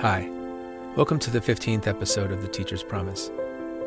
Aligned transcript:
Hi, 0.00 0.30
welcome 0.94 1.18
to 1.18 1.30
the 1.32 1.40
15th 1.40 1.88
episode 1.88 2.30
of 2.30 2.40
The 2.40 2.46
Teacher's 2.46 2.84
Promise. 2.84 3.32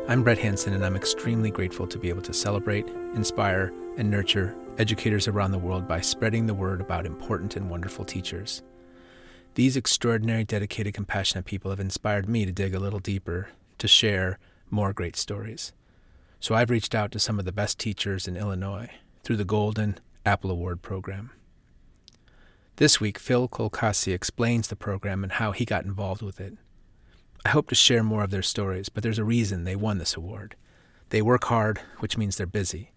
I'm 0.08 0.22
Brett 0.22 0.36
Hanson, 0.36 0.74
and 0.74 0.84
I'm 0.84 0.94
extremely 0.94 1.50
grateful 1.50 1.86
to 1.86 1.98
be 1.98 2.10
able 2.10 2.20
to 2.20 2.34
celebrate, 2.34 2.86
inspire, 3.14 3.72
and 3.96 4.10
nurture 4.10 4.54
educators 4.76 5.26
around 5.26 5.52
the 5.52 5.58
world 5.58 5.88
by 5.88 6.02
spreading 6.02 6.44
the 6.44 6.52
word 6.52 6.82
about 6.82 7.06
important 7.06 7.56
and 7.56 7.70
wonderful 7.70 8.04
teachers. 8.04 8.60
These 9.54 9.74
extraordinary, 9.74 10.44
dedicated, 10.44 10.92
compassionate 10.92 11.46
people 11.46 11.70
have 11.70 11.80
inspired 11.80 12.28
me 12.28 12.44
to 12.44 12.52
dig 12.52 12.74
a 12.74 12.78
little 12.78 13.00
deeper, 13.00 13.48
to 13.78 13.88
share 13.88 14.38
more 14.70 14.92
great 14.92 15.16
stories. 15.16 15.72
So 16.40 16.54
I've 16.54 16.68
reached 16.68 16.94
out 16.94 17.10
to 17.12 17.18
some 17.18 17.38
of 17.38 17.46
the 17.46 17.52
best 17.52 17.78
teachers 17.78 18.28
in 18.28 18.36
Illinois 18.36 18.90
through 19.22 19.38
the 19.38 19.46
Golden 19.46 19.98
Apple 20.26 20.50
Award 20.50 20.82
program. 20.82 21.30
This 22.76 23.00
week, 23.00 23.18
Phil 23.18 23.48
Culcasi 23.48 24.14
explains 24.14 24.68
the 24.68 24.76
program 24.76 25.22
and 25.22 25.32
how 25.32 25.52
he 25.52 25.66
got 25.66 25.84
involved 25.84 26.22
with 26.22 26.40
it. 26.40 26.56
I 27.44 27.50
hope 27.50 27.68
to 27.68 27.74
share 27.74 28.02
more 28.02 28.24
of 28.24 28.30
their 28.30 28.42
stories, 28.42 28.88
but 28.88 29.02
there's 29.02 29.18
a 29.18 29.24
reason 29.24 29.64
they 29.64 29.76
won 29.76 29.98
this 29.98 30.16
award. 30.16 30.56
They 31.10 31.20
work 31.20 31.44
hard, 31.44 31.78
which 31.98 32.16
means 32.16 32.36
they're 32.36 32.46
busy. 32.46 32.92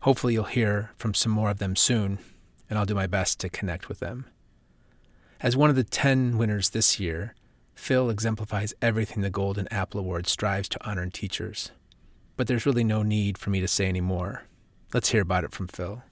Hopefully, 0.00 0.34
you'll 0.34 0.44
hear 0.44 0.90
from 0.96 1.14
some 1.14 1.30
more 1.30 1.50
of 1.50 1.58
them 1.58 1.76
soon, 1.76 2.18
and 2.68 2.76
I'll 2.76 2.86
do 2.86 2.94
my 2.94 3.06
best 3.06 3.38
to 3.40 3.48
connect 3.48 3.88
with 3.88 4.00
them. 4.00 4.26
As 5.40 5.56
one 5.56 5.70
of 5.70 5.76
the 5.76 5.84
10 5.84 6.36
winners 6.36 6.70
this 6.70 6.98
year, 6.98 7.34
Phil 7.74 8.10
exemplifies 8.10 8.74
everything 8.82 9.22
the 9.22 9.30
Golden 9.30 9.68
Apple 9.68 10.00
Award 10.00 10.26
strives 10.26 10.68
to 10.70 10.88
honor 10.88 11.04
in 11.04 11.12
teachers. 11.12 11.70
But 12.36 12.48
there's 12.48 12.66
really 12.66 12.84
no 12.84 13.04
need 13.04 13.38
for 13.38 13.50
me 13.50 13.60
to 13.60 13.68
say 13.68 13.86
any 13.86 14.00
more. 14.00 14.44
Let's 14.92 15.10
hear 15.10 15.22
about 15.22 15.44
it 15.44 15.52
from 15.52 15.68
Phil. 15.68 16.02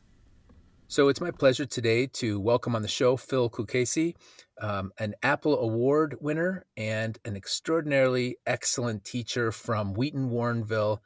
So 0.87 1.09
it's 1.09 1.21
my 1.21 1.31
pleasure 1.31 1.65
today 1.65 2.07
to 2.09 2.39
welcome 2.39 2.77
on 2.77 2.83
the 2.83 2.89
show 2.89 3.17
Phil 3.17 3.49
Culcasi, 3.49 4.15
um, 4.61 4.93
an 4.99 5.15
Apple 5.23 5.59
Award 5.59 6.17
winner 6.21 6.67
and 6.77 7.19
an 7.25 7.37
extraordinarily 7.37 8.37
excellent 8.47 9.03
teacher 9.03 9.51
from 9.51 9.95
Wheaton 9.95 10.31
Warrenville 10.31 10.99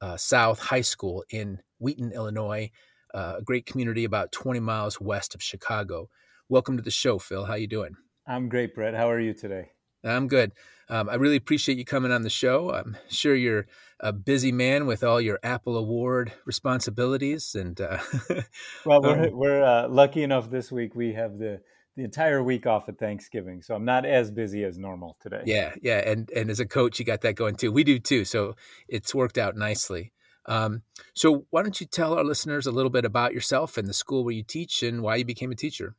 uh, 0.00 0.16
South 0.16 0.58
High 0.58 0.80
School 0.80 1.22
in 1.30 1.60
Wheaton, 1.78 2.12
Illinois, 2.12 2.70
uh, 3.12 3.34
a 3.38 3.42
great 3.42 3.66
community 3.66 4.04
about 4.04 4.32
20 4.32 4.58
miles 4.58 5.00
west 5.00 5.34
of 5.34 5.42
Chicago. 5.42 6.08
Welcome 6.48 6.78
to 6.78 6.82
the 6.82 6.90
show, 6.90 7.18
Phil. 7.18 7.44
How 7.44 7.54
you 7.54 7.66
doing? 7.66 7.96
I'm 8.26 8.48
great, 8.48 8.74
Brett. 8.74 8.94
How 8.94 9.10
are 9.10 9.20
you 9.20 9.34
today? 9.34 9.70
I'm 10.04 10.28
good. 10.28 10.52
Um, 10.88 11.08
I 11.08 11.14
really 11.14 11.36
appreciate 11.36 11.78
you 11.78 11.84
coming 11.84 12.10
on 12.10 12.22
the 12.22 12.30
show. 12.30 12.72
I'm 12.72 12.96
sure 13.08 13.34
you're 13.34 13.66
a 14.00 14.12
busy 14.12 14.50
man 14.50 14.86
with 14.86 15.04
all 15.04 15.20
your 15.20 15.38
Apple 15.42 15.76
Award 15.76 16.32
responsibilities, 16.44 17.54
and 17.54 17.80
uh, 17.80 17.98
well, 18.84 19.00
we're 19.02 19.28
um, 19.28 19.36
we're 19.36 19.62
uh, 19.62 19.88
lucky 19.88 20.22
enough 20.22 20.50
this 20.50 20.72
week. 20.72 20.94
We 20.94 21.12
have 21.12 21.38
the 21.38 21.60
the 21.96 22.02
entire 22.02 22.42
week 22.42 22.66
off 22.66 22.88
at 22.88 22.98
Thanksgiving, 22.98 23.62
so 23.62 23.74
I'm 23.74 23.84
not 23.84 24.04
as 24.04 24.30
busy 24.30 24.64
as 24.64 24.78
normal 24.78 25.16
today. 25.20 25.42
Yeah, 25.44 25.74
yeah, 25.80 25.98
and 25.98 26.28
and 26.30 26.50
as 26.50 26.58
a 26.58 26.66
coach, 26.66 26.98
you 26.98 27.04
got 27.04 27.20
that 27.20 27.34
going 27.34 27.54
too. 27.54 27.70
We 27.70 27.84
do 27.84 27.98
too, 27.98 28.24
so 28.24 28.56
it's 28.88 29.14
worked 29.14 29.38
out 29.38 29.56
nicely. 29.56 30.12
Um, 30.46 30.82
so 31.14 31.46
why 31.50 31.62
don't 31.62 31.80
you 31.80 31.86
tell 31.86 32.14
our 32.14 32.24
listeners 32.24 32.66
a 32.66 32.72
little 32.72 32.90
bit 32.90 33.04
about 33.04 33.32
yourself 33.32 33.76
and 33.76 33.86
the 33.86 33.92
school 33.92 34.24
where 34.24 34.34
you 34.34 34.42
teach 34.42 34.82
and 34.82 35.02
why 35.02 35.16
you 35.16 35.24
became 35.24 35.52
a 35.52 35.54
teacher? 35.54 35.94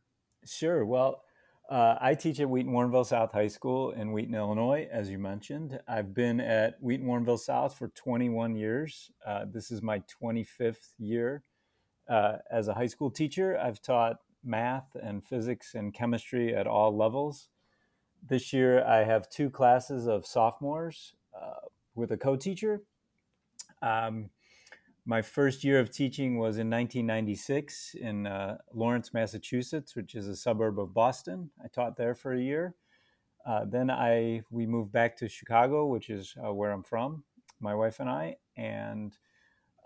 Sure. 0.45 0.83
Well, 0.85 1.21
uh, 1.71 1.97
I 2.01 2.15
teach 2.15 2.41
at 2.41 2.49
Wheaton 2.49 2.73
Warrenville 2.73 3.05
South 3.05 3.31
High 3.31 3.47
School 3.47 3.91
in 3.91 4.11
Wheaton, 4.11 4.35
Illinois, 4.35 4.89
as 4.91 5.09
you 5.09 5.17
mentioned. 5.17 5.79
I've 5.87 6.13
been 6.13 6.41
at 6.41 6.75
Wheaton 6.81 7.07
Warrenville 7.07 7.39
South 7.39 7.77
for 7.77 7.87
21 7.87 8.57
years. 8.57 9.09
Uh, 9.25 9.45
this 9.49 9.71
is 9.71 9.81
my 9.81 10.03
25th 10.21 10.89
year 10.99 11.43
uh, 12.09 12.39
as 12.51 12.67
a 12.67 12.73
high 12.73 12.87
school 12.87 13.09
teacher. 13.09 13.57
I've 13.57 13.81
taught 13.81 14.17
math 14.43 14.97
and 15.01 15.23
physics 15.23 15.73
and 15.73 15.93
chemistry 15.93 16.53
at 16.53 16.67
all 16.67 16.95
levels. 16.95 17.47
This 18.21 18.51
year, 18.51 18.83
I 18.83 19.05
have 19.05 19.29
two 19.29 19.49
classes 19.49 20.07
of 20.07 20.25
sophomores 20.25 21.15
uh, 21.33 21.67
with 21.95 22.11
a 22.11 22.17
co 22.17 22.35
teacher. 22.35 22.81
Um, 23.81 24.29
my 25.05 25.21
first 25.21 25.63
year 25.63 25.79
of 25.79 25.89
teaching 25.89 26.37
was 26.37 26.57
in 26.57 26.69
1996 26.69 27.95
in 27.95 28.27
uh, 28.27 28.57
Lawrence, 28.73 29.13
Massachusetts, 29.13 29.95
which 29.95 30.13
is 30.15 30.27
a 30.27 30.35
suburb 30.35 30.79
of 30.79 30.93
Boston. 30.93 31.49
I 31.63 31.67
taught 31.67 31.97
there 31.97 32.13
for 32.13 32.33
a 32.33 32.41
year. 32.41 32.75
Uh, 33.45 33.65
then 33.65 33.89
I 33.89 34.41
we 34.51 34.67
moved 34.67 34.91
back 34.91 35.17
to 35.17 35.27
Chicago, 35.27 35.87
which 35.87 36.09
is 36.09 36.35
uh, 36.45 36.53
where 36.53 36.71
I'm 36.71 36.83
from, 36.83 37.23
my 37.59 37.73
wife 37.73 37.99
and 37.99 38.09
I, 38.09 38.35
and 38.55 39.17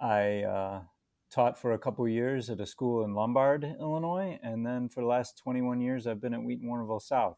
I 0.01 0.43
uh, 0.43 0.81
taught 1.31 1.57
for 1.57 1.71
a 1.71 1.79
couple 1.79 2.05
years 2.07 2.49
at 2.49 2.59
a 2.59 2.65
school 2.65 3.05
in 3.05 3.13
Lombard, 3.13 3.63
Illinois, 3.79 4.37
and 4.43 4.65
then 4.65 4.89
for 4.89 4.99
the 4.99 5.07
last 5.07 5.37
21 5.37 5.79
years 5.79 6.05
I've 6.05 6.19
been 6.19 6.33
at 6.33 6.43
Wheaton 6.43 6.67
Warrenville 6.67 7.01
South. 7.01 7.37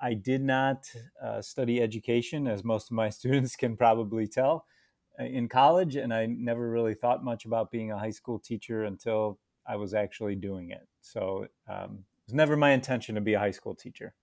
I 0.00 0.14
did 0.14 0.42
not 0.42 0.90
uh, 1.22 1.42
study 1.42 1.82
education, 1.82 2.48
as 2.48 2.64
most 2.64 2.90
of 2.90 2.96
my 2.96 3.10
students 3.10 3.54
can 3.54 3.76
probably 3.76 4.26
tell. 4.26 4.64
In 5.18 5.48
college, 5.48 5.96
and 5.96 6.12
I 6.12 6.26
never 6.26 6.70
really 6.70 6.94
thought 6.94 7.22
much 7.22 7.44
about 7.44 7.70
being 7.70 7.92
a 7.92 7.98
high 7.98 8.10
school 8.10 8.38
teacher 8.38 8.84
until 8.84 9.38
I 9.66 9.76
was 9.76 9.94
actually 9.94 10.36
doing 10.36 10.70
it. 10.70 10.88
So 11.00 11.46
um, 11.68 12.04
it 12.22 12.28
was 12.28 12.34
never 12.34 12.56
my 12.56 12.70
intention 12.70 13.14
to 13.16 13.20
be 13.20 13.34
a 13.34 13.38
high 13.38 13.50
school 13.50 13.74
teacher. 13.74 14.14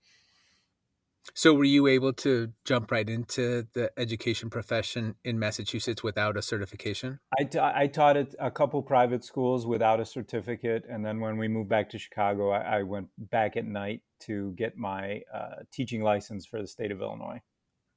So, 1.34 1.54
were 1.54 1.66
you 1.66 1.88
able 1.88 2.14
to 2.14 2.52
jump 2.66 2.92
right 2.92 3.08
into 3.08 3.68
the 3.74 3.92
education 3.98 4.50
profession 4.50 5.16
in 5.24 5.38
Massachusetts 5.38 6.02
without 6.02 6.38
a 6.38 6.42
certification? 6.42 7.20
I, 7.38 7.44
t- 7.44 7.60
I 7.60 7.88
taught 7.88 8.18
at 8.18 8.36
a 8.40 8.50
couple 8.50 8.82
private 8.82 9.24
schools 9.24 9.68
without 9.68 10.00
a 10.00 10.06
certificate. 10.06 10.86
And 10.90 11.06
then 11.06 11.20
when 11.20 11.38
we 11.38 11.48
moved 11.48 11.70
back 11.70 11.90
to 11.92 11.98
Chicago, 11.98 12.52
I, 12.52 12.80
I 12.80 12.84
went 12.84 13.10
back 13.18 13.58
at 13.58 13.66
night 13.66 14.02
to 14.22 14.54
get 14.58 14.78
my 14.78 15.22
uh, 15.34 15.64
teaching 15.72 16.02
license 16.02 16.46
for 16.46 16.62
the 16.62 16.68
state 16.68 16.92
of 16.92 17.02
Illinois. 17.02 17.42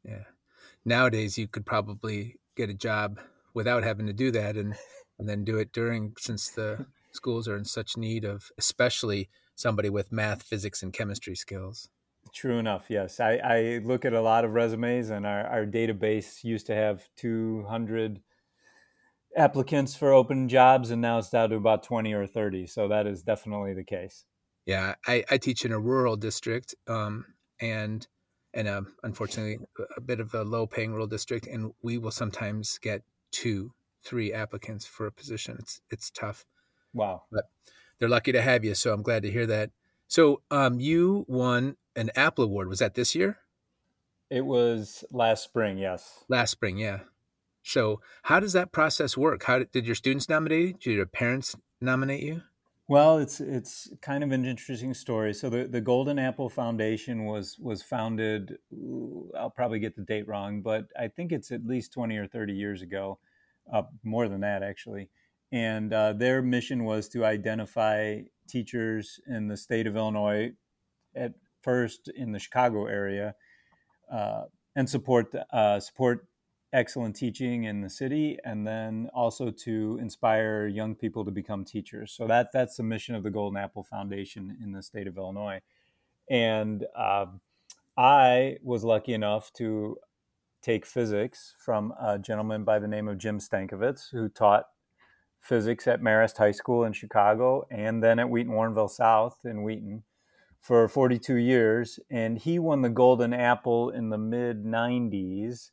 Yeah. 0.04 0.24
Nowadays, 0.84 1.38
you 1.38 1.48
could 1.48 1.64
probably 1.64 2.38
get 2.56 2.70
a 2.70 2.74
job 2.74 3.20
without 3.54 3.82
having 3.82 4.06
to 4.06 4.12
do 4.12 4.30
that 4.30 4.56
and 4.56 4.76
and 5.18 5.28
then 5.28 5.44
do 5.44 5.58
it 5.58 5.72
during 5.72 6.14
since 6.18 6.48
the 6.48 6.86
schools 7.12 7.46
are 7.46 7.56
in 7.56 7.64
such 7.64 7.96
need 7.96 8.24
of 8.24 8.50
especially 8.58 9.28
somebody 9.54 9.90
with 9.90 10.10
math 10.10 10.42
physics 10.42 10.82
and 10.82 10.92
chemistry 10.92 11.36
skills. 11.36 11.88
True 12.32 12.58
enough 12.58 12.86
yes. 12.88 13.20
I, 13.20 13.36
I 13.36 13.80
look 13.84 14.04
at 14.04 14.14
a 14.14 14.20
lot 14.20 14.44
of 14.44 14.52
resumes 14.52 15.10
and 15.10 15.26
our, 15.26 15.46
our 15.46 15.66
database 15.66 16.42
used 16.42 16.66
to 16.66 16.74
have 16.74 17.08
200 17.16 18.20
applicants 19.36 19.94
for 19.94 20.12
open 20.12 20.48
jobs 20.48 20.90
and 20.90 21.02
now 21.02 21.18
it's 21.18 21.30
down 21.30 21.50
to 21.50 21.56
about 21.56 21.82
20 21.82 22.12
or 22.12 22.26
30 22.26 22.66
so 22.66 22.88
that 22.88 23.06
is 23.06 23.22
definitely 23.22 23.74
the 23.74 23.84
case. 23.84 24.24
Yeah 24.66 24.94
i, 25.06 25.24
I 25.30 25.38
teach 25.38 25.64
in 25.64 25.72
a 25.72 25.78
rural 25.78 26.16
district 26.16 26.74
um, 26.88 27.26
and 27.60 28.06
and 28.54 28.68
a, 28.68 28.78
um, 28.78 28.94
unfortunately 29.02 29.58
a 29.96 30.00
bit 30.00 30.20
of 30.20 30.34
a 30.34 30.42
low 30.42 30.66
paying 30.66 30.92
rural 30.92 31.06
district 31.06 31.46
and 31.46 31.72
we 31.82 31.98
will 31.98 32.10
sometimes 32.10 32.78
get 32.78 33.02
two 33.30 33.72
three 34.04 34.32
applicants 34.32 34.84
for 34.84 35.06
a 35.06 35.12
position. 35.12 35.56
It's 35.58 35.80
it's 35.90 36.10
tough. 36.10 36.44
Wow. 36.92 37.22
But 37.30 37.44
they're 37.98 38.08
lucky 38.08 38.32
to 38.32 38.42
have 38.42 38.64
you 38.64 38.74
so 38.74 38.92
i'm 38.92 39.02
glad 39.02 39.22
to 39.22 39.30
hear 39.30 39.46
that. 39.46 39.70
So 40.08 40.42
um, 40.50 40.80
you 40.80 41.24
won 41.28 41.76
an 41.96 42.10
apple 42.14 42.44
award. 42.44 42.68
Was 42.68 42.80
that 42.80 42.94
this 42.94 43.14
year? 43.14 43.38
It 44.28 44.44
was 44.44 45.04
last 45.10 45.44
spring 45.44 45.78
yes. 45.78 46.24
Last 46.28 46.50
spring 46.50 46.78
yeah. 46.78 47.00
So 47.62 48.00
how 48.24 48.40
does 48.40 48.52
that 48.54 48.72
process 48.72 49.16
work? 49.16 49.44
How 49.44 49.60
did, 49.60 49.72
did 49.72 49.86
your 49.86 49.94
students 49.94 50.28
nominate 50.28 50.66
you? 50.66 50.72
Did 50.74 50.96
your 50.96 51.06
parents 51.06 51.56
nominate 51.80 52.22
you 52.22 52.42
well, 52.92 53.16
it's 53.16 53.40
it's 53.40 53.88
kind 54.02 54.22
of 54.22 54.32
an 54.32 54.44
interesting 54.44 54.92
story. 54.92 55.32
So 55.32 55.48
the, 55.48 55.66
the 55.66 55.80
Golden 55.80 56.18
Apple 56.18 56.50
Foundation 56.50 57.24
was 57.24 57.58
was 57.58 57.82
founded. 57.82 58.58
I'll 59.34 59.48
probably 59.48 59.78
get 59.78 59.96
the 59.96 60.02
date 60.02 60.28
wrong, 60.28 60.60
but 60.60 60.88
I 61.00 61.08
think 61.08 61.32
it's 61.32 61.50
at 61.50 61.64
least 61.64 61.94
twenty 61.94 62.18
or 62.18 62.26
thirty 62.26 62.52
years 62.52 62.82
ago, 62.82 63.18
uh, 63.72 63.84
more 64.04 64.28
than 64.28 64.40
that 64.40 64.62
actually. 64.62 65.08
And 65.52 65.90
uh, 65.90 66.12
their 66.12 66.42
mission 66.42 66.84
was 66.84 67.08
to 67.10 67.24
identify 67.24 68.20
teachers 68.46 69.18
in 69.26 69.48
the 69.48 69.56
state 69.56 69.86
of 69.86 69.96
Illinois, 69.96 70.52
at 71.16 71.32
first 71.62 72.10
in 72.14 72.32
the 72.32 72.38
Chicago 72.38 72.84
area, 72.84 73.34
uh, 74.12 74.42
and 74.76 74.86
support 74.86 75.34
uh, 75.50 75.80
support 75.80 76.26
excellent 76.72 77.14
teaching 77.16 77.64
in 77.64 77.80
the 77.80 77.90
city 77.90 78.38
and 78.44 78.66
then 78.66 79.10
also 79.14 79.50
to 79.50 79.98
inspire 80.00 80.66
young 80.66 80.94
people 80.94 81.24
to 81.24 81.30
become 81.30 81.64
teachers. 81.64 82.12
So 82.12 82.26
that 82.26 82.50
that's 82.52 82.76
the 82.76 82.82
mission 82.82 83.14
of 83.14 83.22
the 83.22 83.30
golden 83.30 83.58
apple 83.58 83.84
foundation 83.84 84.56
in 84.62 84.72
the 84.72 84.82
state 84.82 85.06
of 85.06 85.16
illinois. 85.16 85.60
And 86.30 86.86
um, 86.96 87.40
i 87.96 88.56
was 88.62 88.84
lucky 88.84 89.12
enough 89.12 89.52
to 89.52 89.98
take 90.62 90.86
physics 90.86 91.54
from 91.58 91.92
a 92.00 92.18
gentleman 92.18 92.64
by 92.64 92.78
the 92.78 92.88
name 92.88 93.06
of 93.06 93.18
jim 93.18 93.38
stankevitz 93.38 94.10
who 94.10 94.30
taught 94.30 94.64
physics 95.40 95.86
at 95.86 96.00
marist 96.00 96.38
high 96.38 96.52
school 96.52 96.84
in 96.84 96.92
chicago 96.94 97.66
and 97.70 98.02
then 98.02 98.18
at 98.18 98.30
wheaton 98.30 98.54
warrenville 98.54 98.88
south 98.88 99.40
in 99.44 99.62
wheaton 99.62 100.02
for 100.62 100.88
42 100.88 101.34
years. 101.34 102.00
And 102.10 102.38
he 102.38 102.58
won 102.58 102.80
the 102.80 102.88
golden 102.88 103.34
apple 103.34 103.90
in 103.90 104.08
the 104.08 104.18
mid 104.18 104.64
90s 104.64 105.70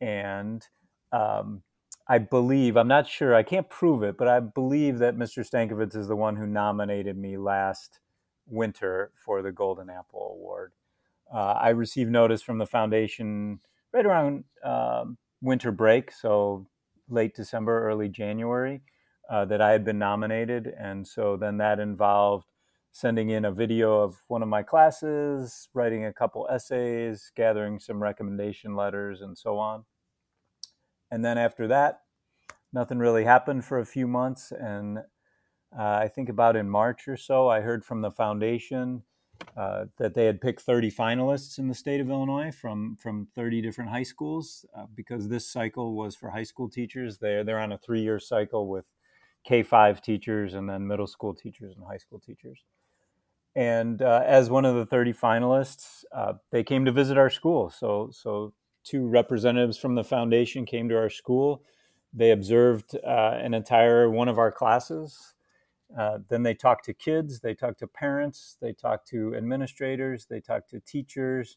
and 0.00 0.66
um, 1.12 1.62
I 2.08 2.18
believe 2.18 2.76
I'm 2.76 2.88
not 2.88 3.08
sure 3.08 3.34
I 3.34 3.42
can't 3.42 3.68
prove 3.68 4.02
it, 4.02 4.16
but 4.16 4.28
I 4.28 4.40
believe 4.40 4.98
that 4.98 5.16
Mr. 5.16 5.46
Stankevitz 5.48 5.96
is 5.96 6.08
the 6.08 6.16
one 6.16 6.36
who 6.36 6.46
nominated 6.46 7.16
me 7.16 7.36
last 7.36 8.00
winter 8.46 9.12
for 9.14 9.42
the 9.42 9.52
Golden 9.52 9.90
Apple 9.90 10.36
Award. 10.38 10.72
uh, 11.32 11.52
I 11.52 11.70
received 11.70 12.10
notice 12.10 12.42
from 12.42 12.58
the 12.58 12.66
foundation 12.66 13.60
right 13.92 14.06
around 14.06 14.44
um, 14.64 15.18
winter 15.42 15.70
break, 15.72 16.10
so 16.12 16.66
late 17.08 17.34
December, 17.34 17.86
early 17.86 18.08
January, 18.08 18.80
uh, 19.30 19.44
that 19.46 19.60
I 19.60 19.72
had 19.72 19.84
been 19.84 19.98
nominated. 19.98 20.72
And 20.78 21.06
so 21.06 21.36
then 21.36 21.58
that 21.58 21.80
involved 21.80 22.48
sending 22.92 23.30
in 23.30 23.44
a 23.44 23.52
video 23.52 24.00
of 24.00 24.16
one 24.28 24.42
of 24.42 24.48
my 24.48 24.62
classes, 24.62 25.68
writing 25.74 26.04
a 26.04 26.12
couple 26.12 26.48
essays, 26.50 27.30
gathering 27.36 27.78
some 27.78 28.02
recommendation 28.02 28.74
letters, 28.74 29.20
and 29.20 29.36
so 29.36 29.58
on. 29.58 29.84
And 31.10 31.24
then 31.24 31.38
after 31.38 31.66
that, 31.68 32.00
nothing 32.72 32.98
really 32.98 33.24
happened 33.24 33.64
for 33.64 33.78
a 33.78 33.86
few 33.86 34.06
months. 34.06 34.52
And 34.52 34.98
uh, 34.98 35.82
I 35.82 36.08
think 36.08 36.28
about 36.28 36.56
in 36.56 36.68
March 36.68 37.08
or 37.08 37.16
so, 37.16 37.48
I 37.48 37.60
heard 37.60 37.84
from 37.84 38.02
the 38.02 38.10
foundation 38.10 39.02
uh, 39.56 39.84
that 39.98 40.14
they 40.14 40.24
had 40.24 40.40
picked 40.40 40.62
30 40.62 40.90
finalists 40.90 41.58
in 41.58 41.68
the 41.68 41.74
state 41.74 42.00
of 42.00 42.10
Illinois 42.10 42.50
from 42.50 42.96
from 43.00 43.26
30 43.34 43.62
different 43.62 43.90
high 43.90 44.02
schools 44.02 44.64
uh, 44.76 44.86
because 44.94 45.28
this 45.28 45.50
cycle 45.50 45.94
was 45.94 46.16
for 46.16 46.30
high 46.30 46.42
school 46.42 46.68
teachers. 46.68 47.18
They're 47.18 47.44
they're 47.44 47.60
on 47.60 47.72
a 47.72 47.78
three 47.78 48.02
year 48.02 48.18
cycle 48.18 48.68
with 48.68 48.84
K 49.44 49.62
five 49.62 50.02
teachers 50.02 50.54
and 50.54 50.68
then 50.68 50.86
middle 50.86 51.06
school 51.06 51.34
teachers 51.34 51.76
and 51.76 51.86
high 51.86 51.98
school 51.98 52.18
teachers. 52.18 52.64
And 53.58 54.02
uh, 54.02 54.22
as 54.24 54.50
one 54.50 54.64
of 54.64 54.76
the 54.76 54.86
30 54.86 55.12
finalists, 55.12 56.04
uh, 56.14 56.34
they 56.52 56.62
came 56.62 56.84
to 56.84 56.92
visit 56.92 57.18
our 57.18 57.30
school. 57.30 57.70
So 57.70 58.10
so 58.12 58.52
two 58.84 59.06
representatives 59.08 59.78
from 59.78 59.96
the 59.96 60.04
foundation 60.04 60.64
came 60.64 60.88
to 60.90 60.96
our 60.96 61.10
school. 61.10 61.62
They 62.12 62.30
observed 62.30 62.94
uh, 62.94 63.38
an 63.42 63.54
entire 63.54 64.08
one 64.10 64.28
of 64.28 64.38
our 64.38 64.52
classes 64.52 65.34
uh, 65.96 66.18
then 66.28 66.42
they 66.42 66.54
talked 66.54 66.84
to 66.84 66.92
kids, 66.92 67.40
they 67.40 67.54
talked 67.54 67.78
to 67.78 67.86
parents, 67.86 68.56
they 68.60 68.72
talked 68.72 69.08
to 69.08 69.34
administrators, 69.34 70.26
they 70.26 70.40
talked 70.40 70.70
to 70.70 70.80
teachers. 70.80 71.56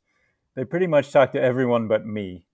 They 0.55 0.63
pretty 0.63 0.87
much 0.87 1.11
talked 1.11 1.33
to 1.33 1.41
everyone 1.41 1.87
but 1.87 2.05
me. 2.05 2.47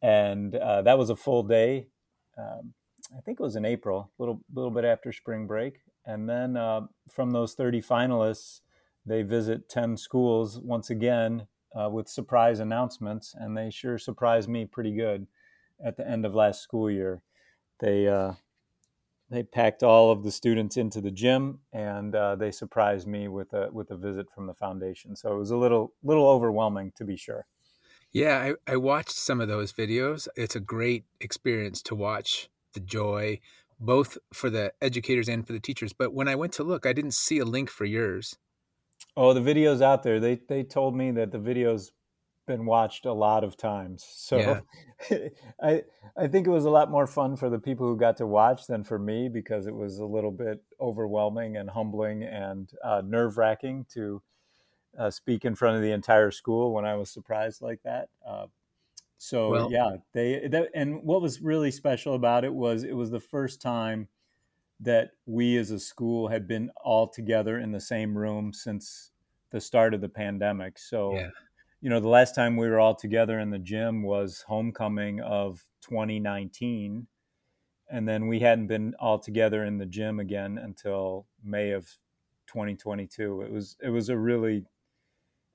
And 0.00 0.54
uh, 0.54 0.82
that 0.82 0.98
was 0.98 1.10
a 1.10 1.16
full 1.16 1.44
day. 1.44 1.88
Um, 2.36 2.74
I 3.16 3.20
think 3.20 3.38
it 3.38 3.42
was 3.42 3.56
in 3.56 3.64
April, 3.64 4.10
a 4.18 4.22
little, 4.22 4.40
little 4.52 4.70
bit 4.70 4.84
after 4.84 5.12
spring 5.12 5.46
break. 5.46 5.80
And 6.04 6.28
then 6.28 6.56
uh, 6.56 6.82
from 7.10 7.30
those 7.30 7.54
30 7.54 7.82
finalists, 7.82 8.61
they 9.04 9.22
visit 9.22 9.68
10 9.68 9.96
schools 9.96 10.58
once 10.58 10.90
again 10.90 11.46
uh, 11.74 11.88
with 11.90 12.08
surprise 12.08 12.60
announcements. 12.60 13.34
And 13.36 13.56
they 13.56 13.70
sure 13.70 13.98
surprised 13.98 14.48
me 14.48 14.64
pretty 14.64 14.94
good 14.94 15.26
at 15.84 15.96
the 15.96 16.08
end 16.08 16.24
of 16.24 16.34
last 16.34 16.62
school 16.62 16.90
year. 16.90 17.22
They, 17.80 18.06
uh, 18.06 18.34
they 19.32 19.42
packed 19.42 19.82
all 19.82 20.12
of 20.12 20.22
the 20.22 20.30
students 20.30 20.76
into 20.76 21.00
the 21.00 21.10
gym 21.10 21.60
and 21.72 22.14
uh, 22.14 22.36
they 22.36 22.50
surprised 22.50 23.08
me 23.08 23.28
with 23.28 23.52
a 23.54 23.70
with 23.72 23.90
a 23.90 23.96
visit 23.96 24.30
from 24.30 24.46
the 24.46 24.54
foundation 24.54 25.16
so 25.16 25.34
it 25.34 25.38
was 25.38 25.50
a 25.50 25.56
little 25.56 25.94
little 26.04 26.28
overwhelming 26.28 26.92
to 26.94 27.04
be 27.04 27.16
sure 27.16 27.46
yeah 28.12 28.54
I, 28.68 28.72
I 28.72 28.76
watched 28.76 29.16
some 29.16 29.40
of 29.40 29.48
those 29.48 29.72
videos 29.72 30.28
it's 30.36 30.54
a 30.54 30.60
great 30.60 31.06
experience 31.18 31.82
to 31.84 31.94
watch 31.94 32.50
the 32.74 32.80
joy 32.80 33.40
both 33.80 34.18
for 34.32 34.50
the 34.50 34.72
educators 34.82 35.28
and 35.28 35.46
for 35.46 35.54
the 35.54 35.60
teachers 35.60 35.94
but 35.94 36.12
when 36.12 36.28
i 36.28 36.34
went 36.34 36.52
to 36.54 36.62
look 36.62 36.84
i 36.84 36.92
didn't 36.92 37.14
see 37.14 37.38
a 37.38 37.44
link 37.46 37.70
for 37.70 37.86
yours 37.86 38.36
oh 39.16 39.32
the 39.32 39.40
videos 39.40 39.82
out 39.82 40.02
there 40.02 40.20
they 40.20 40.40
they 40.48 40.62
told 40.62 40.96
me 40.96 41.10
that 41.10 41.30
the 41.30 41.38
videos 41.38 41.90
been 42.46 42.64
watched 42.66 43.06
a 43.06 43.12
lot 43.12 43.44
of 43.44 43.56
times. 43.56 44.06
So 44.22 44.60
yeah. 45.10 45.28
I 45.62 45.82
I 46.16 46.28
think 46.28 46.46
it 46.46 46.50
was 46.50 46.64
a 46.64 46.70
lot 46.70 46.90
more 46.90 47.06
fun 47.06 47.36
for 47.36 47.50
the 47.50 47.58
people 47.58 47.86
who 47.86 47.96
got 47.96 48.16
to 48.18 48.26
watch 48.26 48.66
than 48.66 48.84
for 48.84 48.98
me 48.98 49.28
because 49.28 49.66
it 49.66 49.74
was 49.74 49.98
a 49.98 50.06
little 50.06 50.30
bit 50.30 50.62
overwhelming 50.80 51.56
and 51.56 51.68
humbling 51.68 52.22
and 52.22 52.70
uh, 52.84 53.02
nerve 53.04 53.36
wracking 53.36 53.84
to 53.94 54.22
uh, 54.98 55.10
speak 55.10 55.44
in 55.44 55.54
front 55.54 55.76
of 55.76 55.82
the 55.82 55.90
entire 55.90 56.30
school 56.30 56.72
when 56.72 56.84
I 56.84 56.94
was 56.94 57.10
surprised 57.10 57.60
like 57.60 57.82
that. 57.82 58.08
Uh, 58.26 58.46
so 59.18 59.50
well, 59.50 59.72
yeah, 59.72 59.96
they 60.14 60.48
that, 60.48 60.70
and 60.74 61.02
what 61.02 61.20
was 61.20 61.42
really 61.42 61.70
special 61.70 62.14
about 62.14 62.44
it 62.44 62.54
was 62.54 62.84
it 62.84 62.94
was 62.94 63.10
the 63.10 63.20
first 63.20 63.60
time 63.60 64.08
that 64.82 65.12
we 65.26 65.56
as 65.56 65.70
a 65.70 65.78
school 65.78 66.28
had 66.28 66.46
been 66.46 66.70
all 66.84 67.08
together 67.08 67.58
in 67.58 67.72
the 67.72 67.80
same 67.80 68.16
room 68.16 68.52
since 68.52 69.10
the 69.50 69.60
start 69.60 69.94
of 69.94 70.00
the 70.00 70.08
pandemic. 70.08 70.78
So 70.78 71.14
yeah 71.14 71.30
you 71.82 71.90
know, 71.90 71.98
the 71.98 72.08
last 72.08 72.34
time 72.34 72.56
we 72.56 72.70
were 72.70 72.78
all 72.78 72.94
together 72.94 73.40
in 73.40 73.50
the 73.50 73.58
gym 73.58 74.04
was 74.04 74.44
homecoming 74.46 75.20
of 75.20 75.64
2019. 75.82 77.08
And 77.90 78.08
then 78.08 78.28
we 78.28 78.38
hadn't 78.38 78.68
been 78.68 78.94
all 79.00 79.18
together 79.18 79.64
in 79.64 79.78
the 79.78 79.84
gym 79.84 80.20
again 80.20 80.58
until 80.58 81.26
May 81.44 81.72
of 81.72 81.86
2022. 82.46 83.42
It 83.42 83.50
was 83.50 83.76
it 83.82 83.90
was 83.90 84.08
a 84.08 84.16
really 84.16 84.64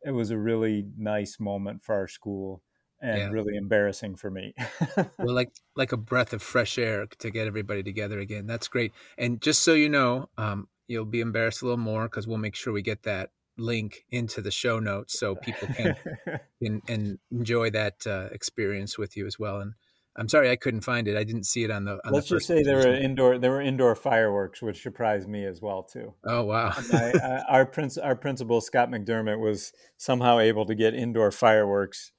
it 0.04 0.12
was 0.12 0.30
a 0.30 0.38
really 0.38 0.86
nice 0.98 1.40
moment 1.40 1.82
for 1.82 1.96
our 1.96 2.10
school 2.10 2.62
and 3.02 3.18
yeah. 3.18 3.30
really 3.30 3.56
embarrassing 3.56 4.16
for 4.16 4.32
me. 4.32 4.54
well, 4.98 5.34
like 5.34 5.52
like 5.76 5.92
a 5.92 5.98
breath 5.98 6.34
of 6.34 6.42
fresh 6.42 6.78
air 6.78 7.08
to 7.20 7.30
get 7.30 7.48
everybody 7.48 7.84
together 7.84 8.20
again. 8.20 8.48
That's 8.48 8.68
great. 8.68 8.94
And 9.18 9.42
just 9.42 9.62
so 9.62 9.74
you 9.74 9.90
know, 9.90 10.30
um, 10.38 10.68
you'll 10.88 11.06
be 11.06 11.22
embarrassed 11.22 11.62
a 11.62 11.66
little 11.66 11.78
more 11.78 12.04
because 12.04 12.28
we'll 12.28 12.38
make 12.38 12.56
sure 12.56 12.74
we 12.74 12.82
get 12.82 13.04
that 13.04 13.32
link 13.58 14.06
into 14.12 14.42
the 14.42 14.52
show 14.52 14.80
notes 14.80 15.20
so 15.20 15.36
people 15.36 15.68
can, 15.70 15.96
can 16.64 16.82
and 16.88 17.20
enjoy 17.32 17.70
that 17.72 18.06
uh, 18.06 18.30
experience 18.32 18.98
with 18.98 19.18
you 19.18 19.26
as 19.26 19.40
well. 19.40 19.60
And 19.62 19.74
I'm 20.16 20.30
sorry 20.30 20.50
I 20.50 20.56
couldn't 20.56 20.82
find 20.82 21.08
it. 21.08 21.16
I 21.16 21.24
didn't 21.24 21.46
see 21.46 21.64
it 21.64 21.70
on 21.70 21.86
the. 21.86 22.00
On 22.04 22.12
Let's 22.12 22.30
the 22.30 22.38
just 22.38 22.48
say 22.48 22.64
there 22.64 22.78
were 22.78 22.94
indoor 22.94 23.38
there 23.38 23.52
were 23.52 23.62
indoor 23.62 23.94
fireworks, 23.96 24.64
which 24.64 24.82
surprised 24.82 25.28
me 25.28 25.46
as 25.46 25.62
well 25.62 25.84
too. 25.84 26.14
Oh 26.24 26.44
wow! 26.44 26.74
I, 26.92 27.12
uh, 27.12 27.44
our 27.48 27.66
prince 27.68 28.00
our 28.00 28.16
principal 28.16 28.60
Scott 28.60 28.90
McDermott 28.90 29.40
was 29.40 29.74
somehow 29.98 30.40
able 30.40 30.66
to 30.66 30.74
get 30.74 30.96
indoor 30.96 31.30
fireworks 31.30 32.14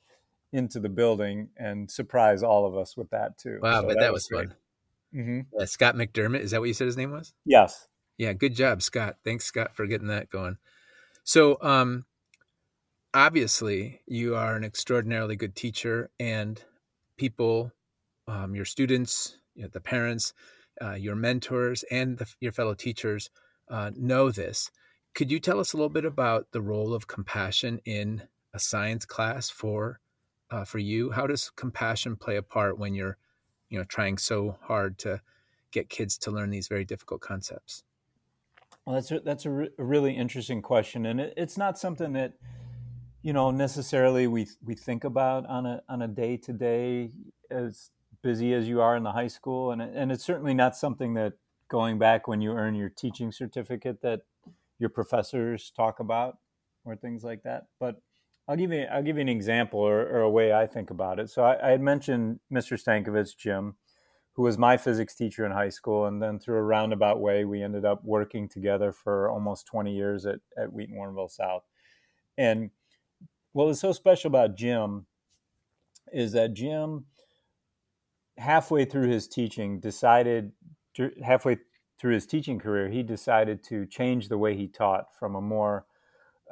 into 0.53 0.81
the 0.81 0.89
building 0.89 1.51
and 1.57 1.91
surprise 1.91 2.43
all 2.43 2.67
of 2.67 2.77
us 2.77 2.97
with 2.97 3.11
that 3.11 3.39
too. 3.39 3.59
Wow, 3.63 3.83
so 3.83 3.87
but 3.89 3.95
that, 3.95 4.01
that 4.01 4.13
was, 4.13 4.29
was 4.31 4.41
fun. 4.41 4.55
Mm-hmm. 5.15 5.41
Yeah, 5.59 5.65
Scott 5.67 5.95
McDermott. 5.95 6.41
Is 6.41 6.51
that 6.53 6.61
what 6.61 6.69
you 6.69 6.75
said 6.75 6.87
his 6.87 6.97
name 6.97 7.11
was? 7.11 7.35
Yes. 7.45 7.87
Yeah, 8.19 8.33
good 8.33 8.55
job, 8.55 8.83
Scott. 8.83 9.17
Thanks, 9.25 9.45
Scott, 9.45 9.75
for 9.75 9.87
getting 9.87 10.09
that 10.09 10.29
going. 10.29 10.57
So, 11.25 11.59
um, 11.63 12.05
obviously, 13.15 14.01
you 14.07 14.35
are 14.35 14.57
an 14.57 14.65
extraordinarily 14.65 15.37
good 15.37 15.55
teacher, 15.55 16.11
and 16.19 16.63
people, 17.17 17.73
um, 18.27 18.55
your 18.55 18.65
students, 18.65 19.39
you 19.55 19.63
know, 19.63 19.69
the 19.73 19.81
parents, 19.81 20.33
uh, 20.83 20.95
your 20.95 21.17
mentors, 21.17 21.85
and 21.91 22.19
the, 22.19 22.27
your 22.41 22.53
fellow 22.53 22.75
teachers 22.75 23.31
uh, 23.71 23.91
know 23.97 24.31
this. 24.31 24.71
Could 25.15 25.31
you 25.31 25.39
tell 25.41 25.61
us 25.61 25.73
a 25.73 25.77
little 25.77 25.89
bit 25.89 26.05
about 26.05 26.49
the 26.53 26.61
role 26.61 26.95
of 26.95 27.07
compassion 27.07 27.81
in 27.85 28.23
a 28.53 28.59
science 28.59 29.05
class 29.05 29.51
for 29.51 30.01
uh, 30.51 30.65
for 30.65 30.79
you? 30.79 31.11
How 31.11 31.27
does 31.27 31.51
compassion 31.51 32.17
play 32.17 32.37
a 32.37 32.43
part 32.43 32.79
when 32.79 32.95
you're, 32.95 33.17
you 33.69 33.79
know, 33.79 33.85
trying 33.85 34.19
so 34.19 34.59
hard 34.63 34.99
to 34.99 35.21
get 35.71 35.89
kids 35.89 36.17
to 36.19 36.31
learn 36.31 36.51
these 36.51 36.69
very 36.69 36.85
difficult 36.85 37.21
concepts? 37.21 37.85
Well, 38.85 38.95
that's 38.95 39.11
a, 39.11 39.21
that's 39.21 39.45
a, 39.45 39.51
re- 39.51 39.71
a 39.79 39.85
really 39.85 40.17
interesting 40.17 40.63
question, 40.63 41.05
and 41.07 41.21
it, 41.21 41.35
it's 41.37 41.59
not 41.59 41.79
something 41.79 42.15
that 42.15 42.33
you 43.21 43.33
know 43.33 43.51
necessarily 43.51 44.27
we 44.27 44.47
we 44.65 44.75
think 44.75 45.05
about 45.05 45.45
on 45.47 45.67
a 45.67 45.83
on 45.89 46.01
a 46.01 46.09
day 46.09 46.39
to 46.39 46.53
day 46.53 47.11
as 47.51 47.91
busy 48.23 48.55
as 48.55 48.67
you 48.67 48.81
are 48.81 48.97
in 48.97 49.03
the 49.03 49.13
high 49.13 49.27
school, 49.27 49.73
and 49.73 49.83
and 49.83 50.11
it's 50.11 50.25
certainly 50.25 50.55
not 50.55 50.75
something 50.75 51.13
that 51.15 51.35
going 51.69 51.99
back 51.99 52.27
when 52.27 52.41
you 52.41 52.53
earn 52.53 52.75
your 52.75 52.89
teaching 52.89 53.31
certificate 53.31 54.01
that 54.01 54.23
your 54.79 54.89
professors 54.89 55.71
talk 55.77 56.01
about 56.01 56.39
or 56.85 56.97
things 56.97 57.23
like 57.23 57.43
that. 57.43 57.67
But 57.79 58.01
I'll 58.49 58.57
give 58.57 58.73
you 58.73 58.87
I'll 58.91 59.03
give 59.03 59.17
you 59.17 59.23
an 59.23 59.29
example 59.29 59.81
or, 59.81 60.01
or 60.01 60.21
a 60.21 60.31
way 60.31 60.53
I 60.53 60.67
think 60.67 60.91
about 60.91 61.19
it. 61.19 61.31
So 61.31 61.43
I, 61.43 61.69
I 61.69 61.71
had 61.71 61.83
mentioned 61.83 62.41
Mr. 62.53 62.83
Stankevitz, 62.83 63.37
Jim 63.37 63.75
who 64.39 64.45
was 64.45 64.57
my 64.57 64.77
physics 64.77 65.17
teacher 65.17 65.45
in 65.45 65.51
high 65.51 65.69
school. 65.69 66.07
And 66.07 66.23
then 66.23 66.39
through 66.39 66.59
a 66.59 66.63
roundabout 66.63 67.21
way, 67.21 67.45
we 67.45 67.61
ended 67.61 67.85
up 67.85 68.05
working 68.05 68.49
together 68.49 68.93
for 68.93 69.29
almost 69.29 69.67
20 69.67 69.93
years 69.93 70.27
at, 70.27 70.39
at 70.57 70.73
Wheaton 70.73 70.95
Warrenville 70.95 71.29
South. 71.29 71.65
And 72.37 72.71
what 73.53 73.67
was 73.67 73.81
so 73.81 73.91
special 73.91 74.29
about 74.29 74.57
Jim 74.57 75.07
is 76.13 76.31
that 76.35 76.55
Jim, 76.55 77.07
halfway 78.37 78.85
through 78.85 79.09
his 79.09 79.27
teaching, 79.27 79.81
decided, 79.81 80.53
halfway 81.21 81.57
through 82.01 82.15
his 82.15 82.25
teaching 82.25 82.61
career, 82.61 82.89
he 82.89 83.03
decided 83.03 83.65
to 83.65 83.87
change 83.87 84.29
the 84.29 84.39
way 84.39 84.57
he 84.57 84.69
taught 84.69 85.07
from 85.19 85.35
a 85.35 85.41
more 85.41 85.85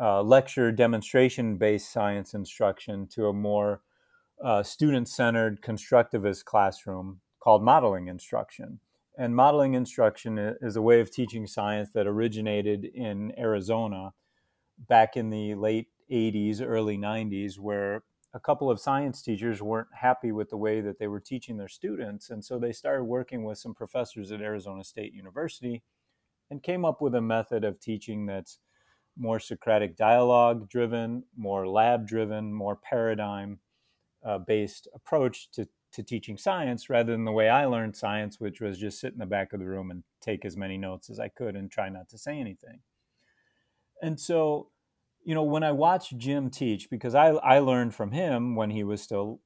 uh, 0.01 0.23
lecture 0.23 0.71
demonstration 0.73 1.57
based 1.57 1.93
science 1.93 2.35
instruction 2.35 3.07
to 3.09 3.27
a 3.27 3.33
more 3.33 3.83
uh, 4.43 4.63
student 4.63 5.09
centered 5.09 5.63
constructivist 5.63 6.45
classroom 6.45 7.21
called 7.41 7.63
modeling 7.63 8.09
instruction. 8.09 8.81
And 9.19 9.35
modeling 9.35 9.75
instruction 9.75 10.37
is 10.61 10.77
a 10.77 10.83
way 10.83 11.01
of 11.01 11.11
teaching 11.11 11.47
science 11.47 11.91
that 11.95 12.07
originated 12.07 12.85
in 12.85 13.33
Arizona 13.39 14.13
back 14.89 15.17
in 15.17 15.31
the 15.31 15.55
late 15.55 15.89
80s, 16.13 16.61
early 16.61 16.99
90s, 16.99 17.59
where 17.59 18.03
a 18.35 18.41
couple 18.41 18.71
of 18.71 18.79
science 18.79 19.23
teachers 19.23 19.63
weren't 19.63 19.89
happy 19.95 20.33
with 20.33 20.51
the 20.51 20.59
way 20.59 20.83
that 20.83 20.99
they 20.99 21.07
were 21.07 21.21
teaching 21.21 21.57
their 21.57 21.69
students. 21.69 22.29
And 22.29 22.45
so 22.45 22.59
they 22.59 22.73
started 22.73 23.05
working 23.05 23.45
with 23.45 23.57
some 23.57 23.75
professors 23.75 24.31
at 24.31 24.43
Arizona 24.43 24.85
State 24.85 25.15
University 25.15 25.83
and 26.51 26.63
came 26.63 26.85
up 26.85 27.01
with 27.01 27.15
a 27.15 27.23
method 27.23 27.65
of 27.65 27.81
teaching 27.81 28.27
that's 28.27 28.59
more 29.19 29.41
Socratic 29.41 29.97
dialogue 29.97 30.69
driven, 30.69 31.25
more 31.37 31.67
lab 31.67 32.07
driven, 32.07 32.53
more 32.53 32.77
paradigm 32.77 33.59
uh, 34.25 34.39
based 34.39 34.89
approach 34.95 35.51
to, 35.53 35.67
to 35.93 36.03
teaching 36.03 36.37
science 36.37 36.91
rather 36.91 37.13
than 37.13 37.25
the 37.25 37.33
way 37.33 37.49
I 37.49 37.65
learned 37.67 37.97
science, 37.97 38.41
which 38.41 38.61
was 38.61 38.79
just 38.79 39.01
sit 39.01 39.13
in 39.13 39.19
the 39.19 39.27
back 39.27 39.53
of 39.53 39.61
the 39.61 39.67
room 39.67 39.91
and 39.91 40.03
take 40.21 40.45
as 40.45 40.57
many 40.57 40.77
notes 40.77 41.09
as 41.09 41.19
I 41.19 41.29
could 41.29 41.57
and 41.57 41.71
try 41.71 41.89
not 41.89 42.09
to 42.11 42.19
say 42.19 42.39
anything. 42.39 42.81
And 44.03 44.21
so, 44.21 44.71
you 45.25 45.35
know, 45.35 45.43
when 45.43 45.63
I 45.63 45.73
watched 45.73 46.19
Jim 46.19 46.51
teach, 46.51 46.91
because 46.91 47.15
I, 47.15 47.29
I 47.29 47.61
learned 47.61 47.95
from 47.95 48.13
him 48.13 48.55
when 48.55 48.71
he 48.71 48.85
was 48.85 49.01
still 49.01 49.41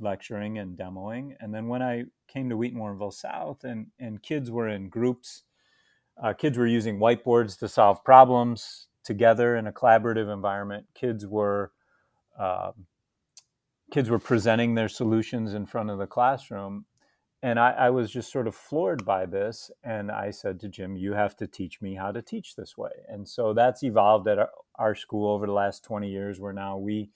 lecturing 0.00 0.58
and 0.58 0.76
demoing. 0.76 1.36
And 1.40 1.54
then 1.54 1.68
when 1.68 1.82
I 1.82 2.04
came 2.26 2.48
to 2.48 2.56
Wheaton 2.56 2.80
Warrenville 2.80 3.12
South 3.12 3.64
and, 3.64 3.88
and 4.00 4.22
kids 4.22 4.50
were 4.50 4.68
in 4.68 4.88
groups, 4.88 5.42
uh, 6.22 6.32
kids 6.32 6.56
were 6.56 6.66
using 6.66 6.98
whiteboards 6.98 7.58
to 7.58 7.68
solve 7.68 8.02
problems 8.04 8.88
together 9.04 9.56
in 9.56 9.66
a 9.66 9.72
collaborative 9.72 10.32
environment. 10.32 10.86
Kids 10.94 11.26
were 11.26 11.72
uh, 12.38 12.72
kids 13.92 14.10
were 14.10 14.18
presenting 14.18 14.74
their 14.74 14.88
solutions 14.88 15.54
in 15.54 15.66
front 15.66 15.90
of 15.90 15.98
the 15.98 16.06
classroom. 16.06 16.86
And 17.42 17.60
I, 17.60 17.72
I, 17.72 17.90
was 17.90 18.10
just 18.10 18.32
sort 18.32 18.48
of 18.48 18.54
floored 18.54 19.04
by 19.04 19.26
this. 19.26 19.70
And 19.84 20.10
I 20.10 20.30
said 20.30 20.58
to 20.60 20.68
Jim, 20.68 20.96
You 20.96 21.12
have 21.12 21.36
to 21.36 21.46
teach 21.46 21.82
me 21.82 21.94
how 21.94 22.10
to 22.10 22.22
teach 22.22 22.56
this 22.56 22.76
way. 22.76 22.90
And 23.08 23.28
so 23.28 23.52
that's 23.52 23.84
evolved 23.84 24.26
at 24.26 24.38
our, 24.38 24.50
our 24.76 24.94
school 24.94 25.30
over 25.30 25.46
the 25.46 25.52
last 25.52 25.84
20 25.84 26.10
years, 26.10 26.40
where 26.40 26.54
now 26.54 26.78
we 26.78 27.10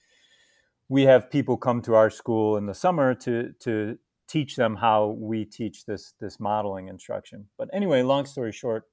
we 0.87 1.03
have 1.03 1.29
people 1.29 1.57
come 1.57 1.81
to 1.83 1.95
our 1.95 2.09
school 2.09 2.57
in 2.57 2.65
the 2.65 2.73
summer 2.73 3.13
to 3.15 3.53
to 3.59 3.97
teach 4.27 4.55
them 4.55 4.75
how 4.75 5.17
we 5.19 5.45
teach 5.45 5.85
this 5.85 6.13
this 6.19 6.39
modeling 6.39 6.87
instruction. 6.87 7.47
But 7.57 7.69
anyway, 7.73 8.03
long 8.03 8.25
story 8.25 8.51
short, 8.51 8.85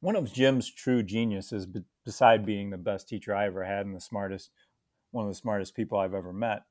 one 0.00 0.16
of 0.16 0.32
Jim's 0.32 0.70
true 0.70 1.02
geniuses, 1.02 1.66
beside 2.04 2.46
being 2.46 2.70
the 2.70 2.76
best 2.76 3.08
teacher 3.08 3.34
I 3.34 3.46
ever 3.46 3.64
had 3.64 3.86
and 3.86 3.94
the 3.94 4.00
smartest, 4.00 4.50
one 5.10 5.24
of 5.24 5.30
the 5.30 5.36
smartest 5.36 5.74
people 5.74 5.98
I've 5.98 6.14
ever 6.14 6.32
met, 6.32 6.62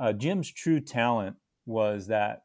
uh, 0.00 0.12
Jim's 0.12 0.50
true 0.50 0.80
talent 0.80 1.36
was 1.64 2.06
that 2.06 2.42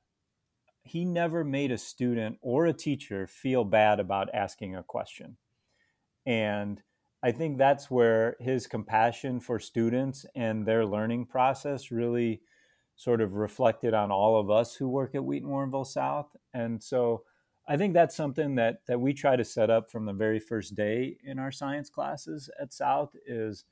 he 0.84 1.06
never 1.06 1.44
made 1.44 1.72
a 1.72 1.78
student 1.78 2.38
or 2.42 2.66
a 2.66 2.74
teacher 2.74 3.28
feel 3.28 3.64
bad 3.64 4.00
about 4.00 4.34
asking 4.34 4.76
a 4.76 4.84
question. 4.84 5.38
And 6.26 6.82
I 7.24 7.32
think 7.32 7.58
that's 7.58 7.92
where 7.92 8.36
his 8.40 8.66
compassion 8.66 9.40
for 9.40 9.60
students 9.60 10.26
and 10.36 10.66
their 10.66 10.86
learning 10.86 11.28
process 11.28 11.92
really 11.92 12.42
sort 12.96 13.22
of 13.22 13.34
reflected 13.34 13.94
on 13.94 14.12
all 14.12 14.40
of 14.40 14.50
us 14.50 14.76
who 14.76 14.88
work 14.90 15.14
at 15.14 15.24
Wheaton 15.24 15.50
Warrenville 15.50 15.86
South. 15.86 16.36
And 16.54 16.82
so 16.82 17.24
I 17.72 17.78
think 17.78 17.94
that's 17.94 18.18
something 18.18 18.56
that 18.56 18.82
that 18.88 19.00
we 19.00 19.14
try 19.14 19.38
to 19.38 19.46
set 19.46 19.70
up 19.70 19.90
from 19.90 20.06
the 20.06 20.12
very 20.12 20.42
first 20.42 20.76
day 20.76 21.16
in 21.24 21.40
our 21.40 21.54
science 21.54 21.90
classes 21.90 22.50
at 22.60 22.74
South 22.74 23.16
is 23.26 23.64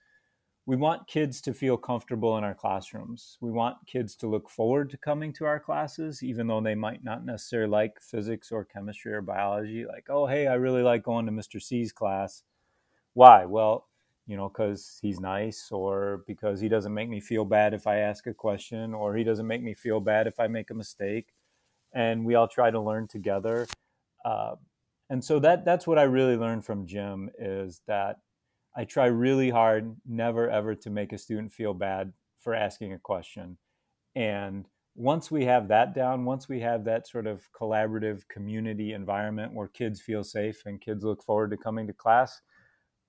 we 0.65 0.77
want 0.77 1.05
kids 1.05 1.41
to 1.41 1.53
feel 1.53 1.75
comfortable 1.75 2.37
in 2.37 2.45
our 2.45 2.55
classrooms. 2.55 3.37
We 3.41 3.51
want 3.51 3.75
kids 3.85 4.15
to 4.15 4.27
look 4.27 4.49
forward 4.49 4.89
to 4.91 4.97
coming 4.97 5.33
to 5.33 5.45
our 5.45 5.59
classes, 5.59 6.23
even 6.23 6.47
though 6.47 6.61
they 6.61 6.75
might 6.75 7.03
not 7.03 7.25
necessarily 7.25 7.69
like 7.69 7.99
physics 7.99 8.53
or 8.53 8.63
chemistry 8.63 9.11
or 9.11 9.21
biology. 9.21 9.85
Like, 9.85 10.05
oh, 10.07 10.27
hey, 10.27 10.47
I 10.47 10.53
really 10.53 10.81
like 10.81 11.03
going 11.03 11.25
to 11.25 11.33
Mr. 11.33 11.61
C's 11.61 11.91
class. 11.91 12.43
Why? 13.15 13.43
Well, 13.43 13.89
you 14.27 14.37
know, 14.37 14.47
because 14.47 14.97
he's 15.01 15.19
nice, 15.19 15.73
or 15.73 16.23
because 16.25 16.61
he 16.61 16.69
doesn't 16.69 16.93
make 16.93 17.09
me 17.09 17.19
feel 17.19 17.43
bad 17.43 17.73
if 17.73 17.85
I 17.85 17.97
ask 17.97 18.27
a 18.27 18.33
question, 18.33 18.93
or 18.93 19.13
he 19.13 19.25
doesn't 19.25 19.47
make 19.47 19.61
me 19.61 19.73
feel 19.73 19.99
bad 19.99 20.25
if 20.25 20.39
I 20.39 20.47
make 20.47 20.69
a 20.69 20.73
mistake. 20.73 21.33
And 21.91 22.23
we 22.23 22.35
all 22.35 22.47
try 22.47 22.71
to 22.71 22.79
learn 22.79 23.09
together. 23.09 23.67
Uh, 24.25 24.55
and 25.09 25.23
so 25.23 25.39
that 25.39 25.65
that's 25.65 25.87
what 25.87 25.97
I 25.99 26.03
really 26.03 26.35
learned 26.35 26.65
from 26.65 26.85
Jim 26.85 27.29
is 27.39 27.81
that 27.87 28.17
I 28.75 28.85
try 28.85 29.07
really 29.07 29.49
hard 29.49 29.95
never 30.07 30.49
ever 30.49 30.75
to 30.75 30.89
make 30.89 31.13
a 31.13 31.17
student 31.17 31.51
feel 31.51 31.73
bad 31.73 32.13
for 32.37 32.53
asking 32.53 32.93
a 32.93 32.99
question. 32.99 33.57
And 34.15 34.65
once 34.95 35.31
we 35.31 35.45
have 35.45 35.67
that 35.69 35.95
down, 35.95 36.25
once 36.25 36.49
we 36.49 36.59
have 36.59 36.83
that 36.83 37.07
sort 37.07 37.25
of 37.25 37.41
collaborative 37.53 38.27
community 38.27 38.93
environment 38.93 39.53
where 39.53 39.67
kids 39.67 40.01
feel 40.01 40.23
safe 40.23 40.63
and 40.65 40.81
kids 40.81 41.03
look 41.03 41.23
forward 41.23 41.51
to 41.51 41.57
coming 41.57 41.87
to 41.87 41.93
class, 41.93 42.41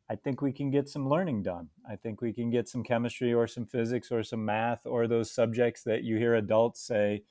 I 0.08 0.16
think 0.16 0.40
we 0.40 0.52
can 0.52 0.70
get 0.70 0.88
some 0.88 1.08
learning 1.08 1.42
done. 1.42 1.68
I 1.88 1.96
think 1.96 2.20
we 2.20 2.32
can 2.32 2.50
get 2.50 2.68
some 2.68 2.82
chemistry 2.82 3.32
or 3.32 3.46
some 3.46 3.66
physics 3.66 4.10
or 4.10 4.22
some 4.22 4.44
math 4.44 4.86
or 4.86 5.06
those 5.06 5.32
subjects 5.32 5.82
that 5.84 6.02
you 6.02 6.16
hear 6.16 6.34
adults 6.34 6.80
say, 6.80 7.22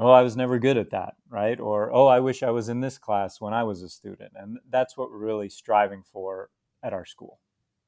oh, 0.00 0.10
I 0.10 0.22
was 0.22 0.36
never 0.36 0.58
good 0.58 0.76
at 0.76 0.90
that, 0.90 1.14
right? 1.28 1.58
Or, 1.60 1.92
oh, 1.92 2.06
I 2.06 2.20
wish 2.20 2.42
I 2.42 2.50
was 2.50 2.68
in 2.68 2.80
this 2.80 2.98
class 2.98 3.40
when 3.40 3.52
I 3.52 3.62
was 3.64 3.82
a 3.82 3.88
student. 3.88 4.32
And 4.34 4.58
that's 4.68 4.96
what 4.96 5.10
we're 5.10 5.18
really 5.18 5.48
striving 5.48 6.02
for 6.04 6.50
at 6.82 6.92
our 6.92 7.04
school, 7.04 7.40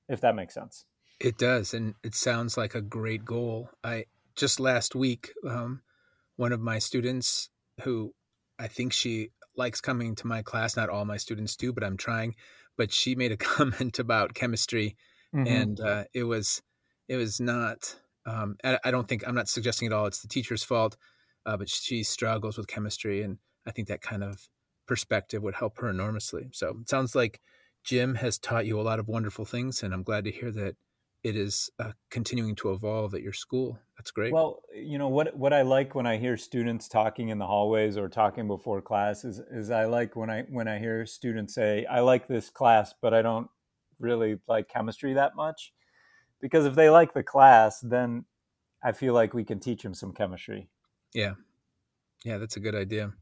if 0.09 0.21
that 0.21 0.35
makes 0.35 0.55
sense. 0.55 0.85
It 1.21 1.39
does. 1.39 1.75
And 1.75 1.95
it 2.03 2.15
sounds 2.15 2.57
like 2.57 2.75
a 2.75 2.83
great 2.83 3.25
goal. 3.25 3.71
I 3.83 4.05
just 4.37 4.61
last 4.61 4.95
week, 4.95 5.33
um, 5.49 5.83
one 6.37 6.53
of 6.53 6.61
my 6.61 6.79
students 6.79 7.49
who 7.83 8.15
I 8.59 8.69
think 8.69 8.93
she 8.93 9.31
likes 9.57 9.81
coming 9.81 10.15
to 10.17 10.27
my 10.27 10.43
class, 10.43 10.77
not 10.77 10.89
all 10.89 11.05
my 11.05 11.17
students 11.17 11.57
do, 11.57 11.73
but 11.73 11.85
I'm 11.85 11.97
trying 11.97 12.35
but 12.77 12.93
she 12.93 13.15
made 13.15 13.33
a 13.33 13.37
comment 13.57 13.99
about 13.99 14.35
chemistry, 14.35 14.97
mm-hmm. 15.35 15.47
and 15.47 15.81
uh, 15.81 16.05
it 16.15 16.25
was 16.25 16.63
it 17.09 17.17
was 17.17 17.41
not. 17.41 17.97
Um, 18.25 18.57
I, 18.63 18.93
don't 18.93 19.09
think 19.09 19.27
I'm 19.27 19.35
not 19.35 19.49
suggesting 19.49 19.87
at 19.87 19.93
all 19.93 20.07
it's 20.07 20.23
the 20.23 20.29
teacher's 20.29 20.63
fault, 20.63 20.97
uh, 21.47 21.57
but 21.57 21.69
she 21.69 22.03
struggles 22.03 22.57
with 22.57 22.67
chemistry, 22.67 23.23
and 23.23 23.39
I 23.67 23.71
think 23.71 23.89
that 23.89 24.03
kind 24.03 24.25
of 24.25 24.49
perspective 24.87 25.43
would 25.43 25.55
help 25.55 25.79
her 25.79 25.89
enormously. 25.89 26.49
So 26.53 26.77
it 26.81 26.89
sounds 26.89 27.15
like 27.15 27.41
Jim 27.85 28.15
has 28.17 28.39
taught 28.39 28.67
you 28.67 28.81
a 28.81 28.83
lot 28.83 28.99
of 28.99 29.09
wonderful 29.09 29.45
things, 29.45 29.83
and 29.83 29.93
I'm 29.93 30.03
glad 30.03 30.25
to 30.25 30.31
hear 30.31 30.51
that 30.53 30.77
it 31.23 31.37
is 31.37 31.71
uh, 31.79 31.93
continuing 32.11 32.57
to 32.57 32.73
evolve 32.73 33.15
at 33.15 33.23
your 33.23 33.33
school. 33.33 33.79
That's 33.97 34.11
great. 34.11 34.33
Well, 34.33 34.63
you 34.75 34.99
know 34.99 35.09
what 35.09 35.37
what 35.37 35.53
I 35.53 35.63
like 35.63 35.95
when 35.95 36.07
I 36.07 36.17
hear 36.17 36.37
students 36.37 36.89
talking 36.89 37.29
in 37.29 37.39
the 37.39 37.47
hallways 37.47 37.97
or 37.97 38.09
talking 38.09 38.49
before 38.49 38.83
class 38.83 39.25
is 39.25 39.41
is 39.51 39.71
I 39.71 39.85
like 39.85 40.17
when 40.17 40.31
I 40.31 40.43
when 40.49 40.67
I 40.67 40.79
hear 40.79 41.07
students 41.07 41.55
say, 41.55 41.87
"I 41.87 42.01
like 42.01 42.27
this 42.27 42.51
class, 42.51 42.95
but 43.01 43.15
I 43.15 43.23
don't 43.23 43.49
really 44.01 44.41
like 44.49 44.69
chemistry 44.69 45.15
that 45.15 45.37
much." 45.37 45.73
Because 46.41 46.67
if 46.67 46.75
they 46.75 46.91
like 46.91 47.15
the 47.15 47.23
class, 47.23 47.79
then 47.81 48.25
I 48.83 48.91
feel 48.91 49.15
like 49.15 49.33
we 49.33 49.45
can 49.45 49.61
teach 49.61 49.83
them 49.83 49.95
some 49.95 50.13
chemistry. 50.13 50.69
Yeah. 51.15 51.35
Yeah, 52.25 52.39
that's 52.39 52.57
a 52.57 52.61
good 52.61 52.75
idea. 52.75 53.13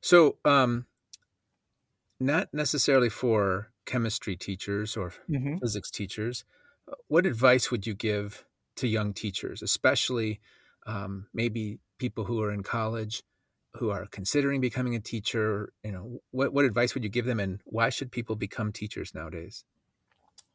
So, 0.00 0.38
um 0.44 0.86
not 2.18 2.48
necessarily 2.52 3.08
for 3.08 3.70
chemistry 3.84 4.36
teachers 4.36 4.96
or 4.96 5.12
mm-hmm. 5.28 5.56
physics 5.58 5.90
teachers, 5.90 6.44
what 7.08 7.26
advice 7.26 7.70
would 7.70 7.86
you 7.86 7.94
give 7.94 8.44
to 8.76 8.86
young 8.86 9.12
teachers, 9.12 9.62
especially 9.62 10.40
um, 10.86 11.26
maybe 11.34 11.78
people 11.98 12.24
who 12.24 12.40
are 12.42 12.52
in 12.52 12.62
college 12.62 13.22
who 13.74 13.90
are 13.90 14.06
considering 14.06 14.60
becoming 14.60 14.94
a 14.94 15.00
teacher? 15.00 15.72
You 15.84 15.92
know, 15.92 16.20
what 16.30 16.52
what 16.52 16.64
advice 16.64 16.94
would 16.94 17.04
you 17.04 17.10
give 17.10 17.26
them, 17.26 17.40
and 17.40 17.60
why 17.64 17.90
should 17.90 18.10
people 18.10 18.36
become 18.36 18.72
teachers 18.72 19.14
nowadays? 19.14 19.64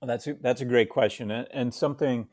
Well, 0.02 0.08
that's 0.08 0.28
a, 0.28 0.36
that's 0.42 0.62
a 0.62 0.66
great 0.66 0.90
question, 0.90 1.30
and, 1.32 1.48
and 1.52 1.74
something 1.74 2.28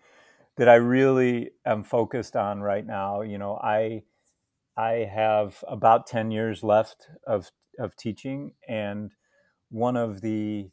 that 0.59 0.69
I 0.69 0.77
really 0.77 1.53
am 1.67 1.85
focused 1.85 2.37
on 2.37 2.61
right 2.63 2.87
now. 2.87 3.23
You 3.23 3.39
know, 3.39 3.57
I 3.63 4.05
I 4.77 5.09
have 5.13 5.65
about 5.69 6.07
ten 6.07 6.31
years 6.31 6.63
left 6.65 7.09
of 7.27 7.51
of 7.79 7.97
teaching, 7.97 8.55
and 8.69 9.13
one 9.71 9.97
of 9.97 10.21
the 10.23 10.71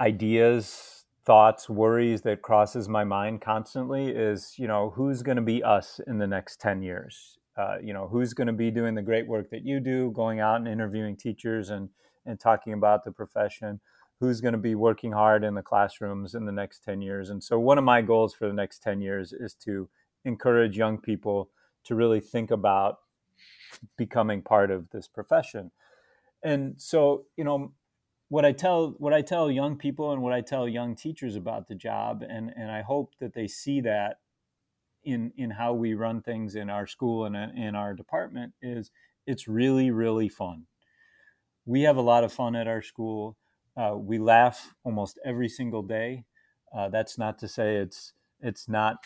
ideas 0.00 1.04
thoughts, 1.24 1.68
worries 1.68 2.22
that 2.22 2.42
crosses 2.42 2.88
my 2.88 3.04
mind 3.04 3.40
constantly 3.40 4.08
is, 4.08 4.54
you 4.58 4.66
know, 4.66 4.90
who's 4.90 5.22
going 5.22 5.36
to 5.36 5.42
be 5.42 5.62
us 5.62 6.00
in 6.08 6.18
the 6.18 6.26
next 6.26 6.60
10 6.60 6.82
years? 6.82 7.38
Uh, 7.56 7.76
you 7.80 7.92
know, 7.92 8.08
who's 8.08 8.34
going 8.34 8.46
to 8.48 8.52
be 8.52 8.70
doing 8.70 8.94
the 8.94 9.02
great 9.02 9.26
work 9.28 9.48
that 9.50 9.64
you 9.64 9.78
do, 9.78 10.10
going 10.12 10.40
out 10.40 10.56
and 10.56 10.66
interviewing 10.66 11.16
teachers 11.16 11.70
and, 11.70 11.88
and 12.26 12.40
talking 12.40 12.72
about 12.72 13.04
the 13.04 13.12
profession? 13.12 13.80
Who's 14.22 14.40
going 14.40 14.52
to 14.52 14.58
be 14.58 14.76
working 14.76 15.10
hard 15.10 15.42
in 15.42 15.56
the 15.56 15.62
classrooms 15.62 16.36
in 16.36 16.44
the 16.44 16.52
next 16.52 16.84
10 16.84 17.02
years? 17.02 17.28
And 17.28 17.42
so, 17.42 17.58
one 17.58 17.76
of 17.76 17.82
my 17.82 18.02
goals 18.02 18.32
for 18.32 18.46
the 18.46 18.54
next 18.54 18.80
10 18.80 19.00
years 19.00 19.32
is 19.32 19.52
to 19.64 19.88
encourage 20.24 20.76
young 20.76 20.98
people 20.98 21.50
to 21.82 21.96
really 21.96 22.20
think 22.20 22.52
about 22.52 23.00
becoming 23.96 24.40
part 24.40 24.70
of 24.70 24.88
this 24.90 25.08
profession. 25.08 25.72
And 26.40 26.74
so, 26.80 27.24
you 27.36 27.42
know, 27.42 27.72
what 28.28 28.44
I 28.44 28.52
tell 28.52 28.94
what 28.98 29.12
I 29.12 29.22
tell 29.22 29.50
young 29.50 29.76
people 29.76 30.12
and 30.12 30.22
what 30.22 30.32
I 30.32 30.40
tell 30.40 30.68
young 30.68 30.94
teachers 30.94 31.34
about 31.34 31.66
the 31.66 31.74
job, 31.74 32.22
and 32.22 32.52
and 32.56 32.70
I 32.70 32.82
hope 32.82 33.14
that 33.18 33.34
they 33.34 33.48
see 33.48 33.80
that 33.80 34.20
in 35.02 35.32
in 35.36 35.50
how 35.50 35.72
we 35.72 35.94
run 35.94 36.22
things 36.22 36.54
in 36.54 36.70
our 36.70 36.86
school 36.86 37.24
and 37.24 37.34
in 37.58 37.74
our 37.74 37.92
department 37.92 38.52
is 38.62 38.92
it's 39.26 39.48
really 39.48 39.90
really 39.90 40.28
fun. 40.28 40.66
We 41.66 41.82
have 41.82 41.96
a 41.96 42.02
lot 42.02 42.22
of 42.22 42.32
fun 42.32 42.54
at 42.54 42.68
our 42.68 42.82
school. 42.82 43.36
Uh, 43.76 43.96
we 43.96 44.18
laugh 44.18 44.74
almost 44.84 45.18
every 45.24 45.48
single 45.48 45.82
day. 45.82 46.24
Uh, 46.76 46.88
that's 46.88 47.18
not 47.18 47.38
to 47.38 47.48
say 47.48 47.76
it's 47.76 48.12
it's 48.40 48.68
not 48.68 48.96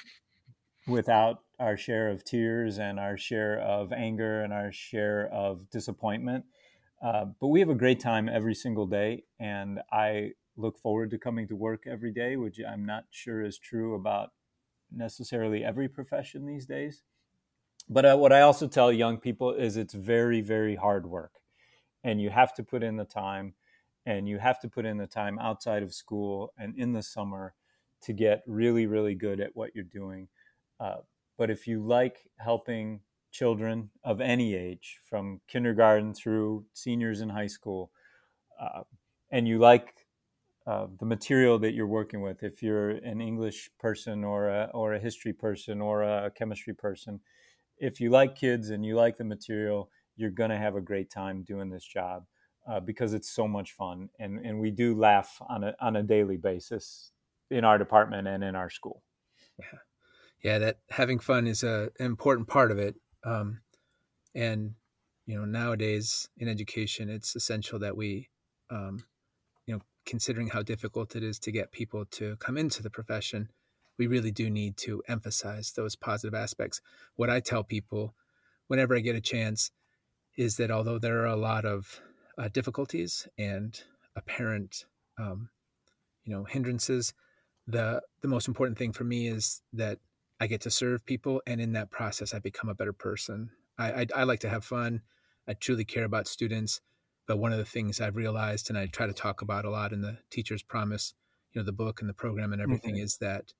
without 0.86 1.40
our 1.58 1.76
share 1.76 2.10
of 2.10 2.24
tears 2.24 2.78
and 2.78 3.00
our 3.00 3.16
share 3.16 3.60
of 3.60 3.92
anger 3.92 4.42
and 4.42 4.52
our 4.52 4.72
share 4.72 5.28
of 5.32 5.68
disappointment 5.70 6.44
uh, 7.02 7.26
but 7.40 7.48
we 7.48 7.60
have 7.60 7.68
a 7.68 7.74
great 7.74 8.00
time 8.00 8.28
every 8.28 8.54
single 8.54 8.86
day, 8.86 9.24
and 9.38 9.80
I 9.92 10.32
look 10.56 10.78
forward 10.78 11.10
to 11.10 11.18
coming 11.18 11.46
to 11.48 11.56
work 11.56 11.84
every 11.86 12.12
day, 12.12 12.36
which 12.36 12.58
I'm 12.66 12.86
not 12.86 13.04
sure 13.10 13.42
is 13.42 13.58
true 13.58 13.94
about 13.94 14.30
necessarily 14.90 15.62
every 15.62 15.88
profession 15.88 16.46
these 16.46 16.66
days. 16.66 17.02
But 17.88 18.06
uh, 18.06 18.16
what 18.16 18.32
I 18.32 18.40
also 18.40 18.66
tell 18.66 18.90
young 18.90 19.18
people 19.18 19.52
is 19.52 19.76
it's 19.76 19.94
very, 19.94 20.40
very 20.40 20.76
hard 20.76 21.06
work. 21.06 21.34
And 22.02 22.20
you 22.20 22.30
have 22.30 22.54
to 22.54 22.62
put 22.62 22.82
in 22.82 22.96
the 22.96 23.04
time, 23.04 23.54
and 24.06 24.28
you 24.28 24.38
have 24.38 24.60
to 24.60 24.68
put 24.68 24.86
in 24.86 24.96
the 24.96 25.06
time 25.06 25.38
outside 25.40 25.82
of 25.82 25.92
school 25.92 26.54
and 26.56 26.78
in 26.78 26.92
the 26.92 27.02
summer 27.02 27.54
to 28.02 28.12
get 28.12 28.42
really, 28.46 28.86
really 28.86 29.14
good 29.14 29.40
at 29.40 29.50
what 29.54 29.74
you're 29.74 29.84
doing. 29.84 30.28
Uh, 30.78 30.98
but 31.36 31.50
if 31.50 31.66
you 31.66 31.84
like 31.84 32.30
helping 32.38 33.00
children 33.32 33.90
of 34.04 34.20
any 34.20 34.54
age, 34.54 35.00
from 35.04 35.40
kindergarten 35.48 36.14
through 36.14 36.64
seniors 36.72 37.20
in 37.20 37.28
high 37.28 37.48
school, 37.48 37.90
uh, 38.60 38.82
and 39.30 39.48
you 39.48 39.58
like 39.58 40.06
uh, 40.66 40.86
the 41.00 41.06
material 41.06 41.58
that 41.58 41.74
you're 41.74 41.86
working 41.86 42.22
with, 42.22 42.42
if 42.42 42.62
you're 42.62 42.90
an 42.90 43.20
English 43.20 43.70
person 43.78 44.22
or 44.24 44.48
a, 44.48 44.70
or 44.72 44.94
a 44.94 45.00
history 45.00 45.32
person 45.32 45.80
or 45.80 46.02
a 46.02 46.30
chemistry 46.30 46.74
person, 46.74 47.20
if 47.78 48.00
you 48.00 48.10
like 48.10 48.36
kids 48.36 48.70
and 48.70 48.86
you 48.86 48.94
like 48.94 49.16
the 49.16 49.24
material, 49.24 49.90
you're 50.16 50.30
going 50.30 50.50
to 50.50 50.56
have 50.56 50.76
a 50.76 50.80
great 50.80 51.10
time 51.10 51.42
doing 51.42 51.70
this 51.70 51.84
job 51.84 52.24
uh, 52.68 52.80
because 52.80 53.14
it's 53.14 53.30
so 53.30 53.46
much 53.46 53.72
fun. 53.72 54.08
And, 54.18 54.44
and 54.44 54.60
we 54.60 54.70
do 54.70 54.94
laugh 54.94 55.40
on 55.48 55.64
a, 55.64 55.74
on 55.80 55.96
a 55.96 56.02
daily 56.02 56.36
basis 56.36 57.12
in 57.50 57.64
our 57.64 57.78
department 57.78 58.26
and 58.26 58.42
in 58.42 58.56
our 58.56 58.70
school. 58.70 59.02
Yeah. 59.58 59.78
Yeah. 60.42 60.58
That 60.58 60.78
having 60.90 61.18
fun 61.18 61.46
is 61.46 61.62
a, 61.62 61.90
an 61.98 62.06
important 62.06 62.48
part 62.48 62.70
of 62.70 62.78
it. 62.78 62.96
Um, 63.24 63.60
and, 64.34 64.74
you 65.26 65.38
know, 65.38 65.44
nowadays 65.44 66.28
in 66.36 66.48
education, 66.48 67.08
it's 67.08 67.34
essential 67.34 67.78
that 67.80 67.96
we, 67.96 68.28
um, 68.70 69.04
you 69.66 69.74
know, 69.74 69.80
considering 70.04 70.48
how 70.48 70.62
difficult 70.62 71.16
it 71.16 71.22
is 71.22 71.38
to 71.40 71.50
get 71.50 71.72
people 71.72 72.04
to 72.12 72.36
come 72.36 72.56
into 72.56 72.82
the 72.82 72.90
profession, 72.90 73.48
we 73.98 74.06
really 74.06 74.30
do 74.30 74.50
need 74.50 74.76
to 74.76 75.02
emphasize 75.08 75.72
those 75.72 75.96
positive 75.96 76.34
aspects. 76.34 76.80
What 77.16 77.30
I 77.30 77.40
tell 77.40 77.64
people 77.64 78.14
whenever 78.66 78.94
I 78.94 79.00
get 79.00 79.16
a 79.16 79.20
chance 79.20 79.70
is 80.36 80.56
that 80.58 80.70
although 80.70 80.98
there 80.98 81.22
are 81.22 81.26
a 81.26 81.36
lot 81.36 81.64
of 81.64 82.00
uh, 82.38 82.48
difficulties 82.48 83.28
and 83.38 83.80
apparent, 84.16 84.84
um, 85.18 85.48
you 86.24 86.34
know, 86.34 86.44
hindrances, 86.44 87.12
the 87.66 88.00
the 88.22 88.28
most 88.28 88.48
important 88.48 88.78
thing 88.78 88.92
for 88.92 89.04
me 89.04 89.28
is 89.28 89.62
that 89.72 89.98
I 90.40 90.46
get 90.46 90.60
to 90.62 90.70
serve 90.70 91.04
people, 91.04 91.42
and 91.46 91.60
in 91.60 91.72
that 91.72 91.90
process, 91.90 92.34
I 92.34 92.38
become 92.38 92.68
a 92.68 92.74
better 92.74 92.92
person. 92.92 93.50
I, 93.78 93.92
I, 93.92 94.06
I 94.16 94.22
like 94.24 94.40
to 94.40 94.48
have 94.48 94.64
fun. 94.64 95.02
I 95.48 95.54
truly 95.54 95.84
care 95.84 96.04
about 96.04 96.28
students, 96.28 96.80
but 97.26 97.38
one 97.38 97.52
of 97.52 97.58
the 97.58 97.64
things 97.64 98.00
I've 98.00 98.16
realized, 98.16 98.68
and 98.68 98.78
I 98.78 98.86
try 98.86 99.06
to 99.06 99.12
talk 99.12 99.42
about 99.42 99.64
a 99.64 99.70
lot 99.70 99.92
in 99.92 100.00
the 100.00 100.18
Teacher's 100.30 100.62
Promise, 100.62 101.14
you 101.52 101.60
know, 101.60 101.64
the 101.64 101.72
book 101.72 102.00
and 102.00 102.08
the 102.08 102.14
program 102.14 102.52
and 102.52 102.60
everything, 102.60 102.94
mm-hmm. 102.96 103.04
is 103.04 103.18
that 103.18 103.52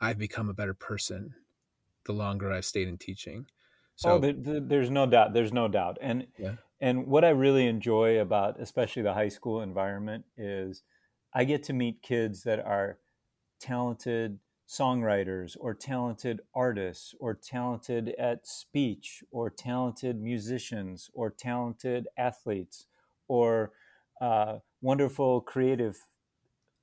I've 0.00 0.18
become 0.18 0.48
a 0.48 0.54
better 0.54 0.74
person 0.74 1.34
the 2.04 2.12
longer 2.12 2.52
I've 2.52 2.64
stayed 2.64 2.88
in 2.88 2.98
teaching. 2.98 3.46
So 3.96 4.10
oh, 4.10 4.18
there, 4.18 4.60
there's 4.60 4.90
no 4.90 5.06
doubt. 5.06 5.34
There's 5.34 5.52
no 5.52 5.68
doubt. 5.68 5.98
And 6.00 6.26
yeah. 6.38 6.56
And 6.80 7.06
what 7.06 7.24
I 7.24 7.30
really 7.30 7.66
enjoy 7.66 8.20
about 8.20 8.60
especially 8.60 9.02
the 9.02 9.14
high 9.14 9.28
school 9.28 9.62
environment 9.62 10.24
is 10.36 10.82
I 11.34 11.44
get 11.44 11.62
to 11.64 11.72
meet 11.72 12.02
kids 12.02 12.42
that 12.44 12.60
are 12.60 12.98
talented 13.60 14.38
songwriters 14.68 15.56
or 15.60 15.74
talented 15.74 16.40
artists 16.54 17.14
or 17.20 17.34
talented 17.34 18.14
at 18.18 18.46
speech 18.46 19.22
or 19.30 19.50
talented 19.50 20.20
musicians 20.20 21.10
or 21.12 21.30
talented 21.30 22.08
athletes 22.16 22.86
or 23.28 23.72
uh, 24.20 24.58
wonderful 24.80 25.40
creative 25.40 25.96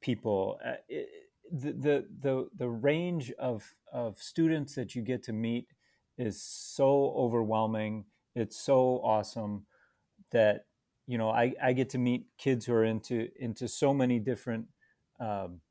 people. 0.02 0.60
Uh, 0.66 0.74
it, 0.90 1.10
the, 1.52 2.06
the 2.22 2.50
the 2.58 2.70
range 2.70 3.32
of 3.38 3.76
of 3.92 4.18
students 4.22 4.76
that 4.76 4.96
you 4.96 5.02
get 5.02 5.22
to 5.24 5.34
meet 5.34 5.68
is 6.18 6.42
so 6.42 7.14
overwhelming. 7.16 8.06
It's 8.36 8.58
so 8.58 9.02
awesome 9.04 9.66
that 10.32 10.66
you 11.08 11.18
know 11.18 11.30
I, 11.30 11.54
I 11.62 11.74
get 11.74 11.90
to 11.92 11.98
meet 11.98 12.26
kids 12.38 12.66
who 12.66 12.74
are 12.74 12.86
into 12.86 13.30
into 13.40 13.68
so 13.68 13.94
many 13.94 14.20
different. 14.20 14.68
Um, 15.20 15.62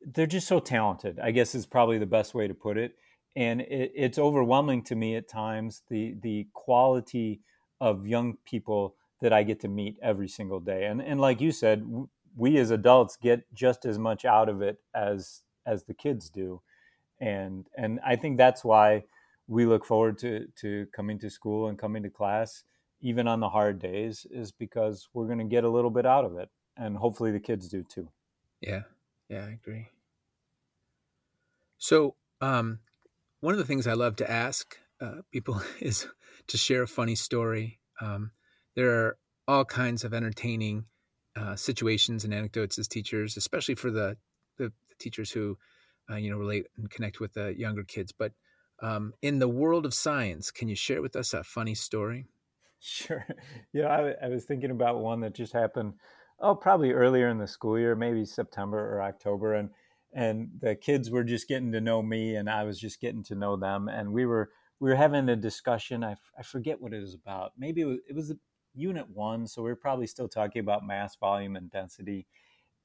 they're 0.00 0.26
just 0.26 0.46
so 0.46 0.60
talented. 0.60 1.18
I 1.18 1.30
guess 1.30 1.54
is 1.54 1.66
probably 1.66 1.98
the 1.98 2.06
best 2.06 2.34
way 2.34 2.46
to 2.46 2.54
put 2.54 2.76
it. 2.76 2.94
And 3.36 3.62
it, 3.62 3.92
it's 3.94 4.18
overwhelming 4.18 4.82
to 4.84 4.94
me 4.94 5.16
at 5.16 5.28
times 5.28 5.82
the 5.88 6.14
the 6.20 6.48
quality 6.52 7.40
of 7.80 8.06
young 8.06 8.36
people 8.44 8.94
that 9.20 9.32
I 9.32 9.42
get 9.42 9.60
to 9.60 9.68
meet 9.68 9.96
every 10.02 10.28
single 10.28 10.60
day. 10.60 10.86
And 10.86 11.00
and 11.02 11.20
like 11.20 11.40
you 11.40 11.52
said, 11.52 11.84
we 12.36 12.58
as 12.58 12.70
adults 12.70 13.16
get 13.16 13.52
just 13.54 13.84
as 13.84 13.98
much 13.98 14.24
out 14.24 14.48
of 14.48 14.62
it 14.62 14.78
as 14.94 15.42
as 15.66 15.84
the 15.84 15.94
kids 15.94 16.28
do 16.28 16.60
and 17.20 17.66
and 17.76 18.00
i 18.04 18.16
think 18.16 18.36
that's 18.36 18.64
why 18.64 19.04
we 19.46 19.66
look 19.66 19.84
forward 19.84 20.18
to 20.18 20.46
to 20.56 20.86
coming 20.94 21.18
to 21.18 21.30
school 21.30 21.68
and 21.68 21.78
coming 21.78 22.02
to 22.02 22.10
class 22.10 22.64
even 23.04 23.28
on 23.28 23.38
the 23.38 23.48
hard 23.48 23.78
days 23.78 24.26
is 24.30 24.50
because 24.50 25.08
we're 25.14 25.26
going 25.26 25.38
to 25.38 25.44
get 25.44 25.62
a 25.62 25.68
little 25.68 25.90
bit 25.90 26.06
out 26.06 26.24
of 26.24 26.36
it 26.36 26.48
and 26.76 26.96
hopefully 26.96 27.30
the 27.30 27.40
kids 27.40 27.68
do 27.68 27.84
too 27.84 28.08
yeah 28.60 28.82
yeah 29.28 29.44
i 29.44 29.50
agree 29.50 29.86
so 31.78 32.16
um 32.40 32.80
one 33.40 33.54
of 33.54 33.58
the 33.58 33.64
things 33.64 33.86
i 33.86 33.92
love 33.92 34.16
to 34.16 34.28
ask 34.28 34.76
uh, 35.00 35.20
people 35.30 35.60
is 35.80 36.06
to 36.48 36.56
share 36.56 36.82
a 36.82 36.88
funny 36.88 37.14
story 37.14 37.78
um, 38.00 38.32
there 38.74 38.90
are 38.90 39.18
all 39.46 39.64
kinds 39.64 40.04
of 40.04 40.14
entertaining 40.14 40.86
uh, 41.36 41.56
situations 41.56 42.24
and 42.24 42.32
anecdotes 42.32 42.78
as 42.78 42.88
teachers, 42.88 43.36
especially 43.36 43.74
for 43.74 43.90
the 43.90 44.16
the, 44.56 44.72
the 44.88 44.94
teachers 44.98 45.30
who 45.30 45.58
uh, 46.10 46.16
you 46.16 46.30
know 46.30 46.38
relate 46.38 46.66
and 46.76 46.90
connect 46.90 47.20
with 47.20 47.34
the 47.34 47.54
younger 47.58 47.84
kids. 47.84 48.12
But 48.12 48.32
um, 48.82 49.12
in 49.22 49.38
the 49.38 49.48
world 49.48 49.86
of 49.86 49.94
science, 49.94 50.50
can 50.50 50.68
you 50.68 50.76
share 50.76 51.02
with 51.02 51.16
us 51.16 51.34
a 51.34 51.44
funny 51.44 51.74
story? 51.74 52.26
Sure. 52.84 53.24
Yeah, 53.72 53.86
I, 53.88 54.26
I 54.26 54.28
was 54.28 54.44
thinking 54.44 54.70
about 54.70 55.00
one 55.00 55.20
that 55.20 55.34
just 55.34 55.52
happened. 55.52 55.94
Oh, 56.38 56.54
probably 56.54 56.92
earlier 56.92 57.28
in 57.28 57.38
the 57.38 57.46
school 57.46 57.78
year, 57.78 57.96
maybe 57.96 58.24
September 58.24 58.78
or 58.94 59.02
October, 59.02 59.54
and 59.54 59.70
and 60.12 60.48
the 60.60 60.76
kids 60.76 61.10
were 61.10 61.24
just 61.24 61.48
getting 61.48 61.72
to 61.72 61.80
know 61.80 62.02
me, 62.02 62.36
and 62.36 62.48
I 62.48 62.62
was 62.64 62.78
just 62.78 63.00
getting 63.00 63.24
to 63.24 63.34
know 63.34 63.56
them, 63.56 63.88
and 63.88 64.12
we 64.12 64.26
were 64.26 64.50
we 64.80 64.90
were 64.90 64.96
having 64.96 65.28
a 65.28 65.34
discussion. 65.36 66.04
I, 66.04 66.12
f- 66.12 66.30
I 66.38 66.42
forget 66.42 66.80
what 66.80 66.92
it 66.92 67.00
was 67.00 67.14
about. 67.14 67.52
Maybe 67.58 67.80
it 67.80 67.86
was, 67.86 67.98
it 68.08 68.14
was 68.14 68.34
unit 68.74 69.08
one, 69.10 69.46
so 69.48 69.62
we're 69.62 69.76
probably 69.76 70.06
still 70.06 70.28
talking 70.28 70.60
about 70.60 70.86
mass, 70.86 71.16
volume, 71.16 71.56
and 71.56 71.70
density. 71.70 72.26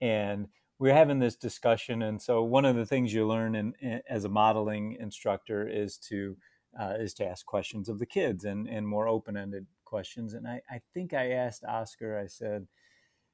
And 0.02 0.48
we're 0.80 0.94
having 0.94 1.20
this 1.20 1.36
discussion, 1.36 2.02
and 2.02 2.22
so 2.22 2.42
one 2.44 2.64
of 2.66 2.76
the 2.76 2.86
things 2.86 3.14
you 3.14 3.28
learn 3.28 3.54
in, 3.56 3.74
in, 3.82 4.02
as 4.10 4.24
a 4.24 4.30
modeling 4.30 4.96
instructor 5.00 5.68
is 5.68 5.98
to 6.10 6.38
uh, 6.80 6.94
is 7.00 7.14
to 7.16 7.26
ask 7.26 7.46
questions 7.46 7.90
of 7.90 8.00
the 8.00 8.06
kids 8.06 8.46
and 8.46 8.68
and 8.70 8.88
more 8.88 9.08
open 9.08 9.36
ended 9.36 9.66
questions. 9.90 10.34
And 10.34 10.48
I, 10.48 10.62
I 10.70 10.82
think 10.94 11.14
I 11.14 11.32
asked 11.32 11.66
Oscar. 11.66 12.20
I 12.20 12.28
said, 12.28 12.68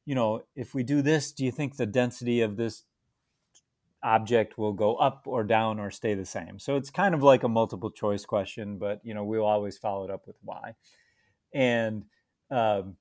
you 0.06 0.16
know, 0.16 0.44
if 0.56 0.74
we 0.74 0.84
do 0.84 1.02
this, 1.02 1.32
do 1.32 1.44
you 1.44 1.52
think 1.52 1.76
the 1.76 1.86
density 1.86 2.42
of 2.42 2.56
this 2.58 2.84
object 4.02 4.58
will 4.58 4.74
go 4.74 4.96
up 4.96 5.24
or 5.26 5.44
down 5.44 5.80
or 5.80 5.92
stay 5.92 6.14
the 6.14 6.26
same? 6.26 6.60
So 6.60 6.76
it's 6.76 6.90
kind 6.90 7.14
of 7.14 7.24
like 7.24 7.44
a 7.44 7.50
multiple 7.50 7.92
choice 7.92 8.26
question, 8.26 8.78
but 8.78 9.02
you 9.04 9.14
know, 9.14 9.24
we'll 9.24 9.46
always 9.46 9.78
follow 9.78 10.06
it 10.06 10.12
up 10.12 10.28
with 10.28 10.38
why. 10.44 10.76
And 11.54 12.06
um, 12.52 12.98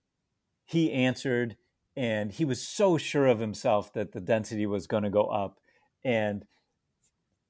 he 0.64 0.92
answered 0.92 1.56
and 1.96 2.32
he 2.32 2.44
was 2.44 2.66
so 2.66 2.98
sure 2.98 3.26
of 3.26 3.38
himself 3.38 3.92
that 3.92 4.12
the 4.12 4.20
density 4.20 4.66
was 4.66 4.86
going 4.86 5.04
to 5.04 5.10
go 5.10 5.26
up 5.26 5.60
and 6.04 6.44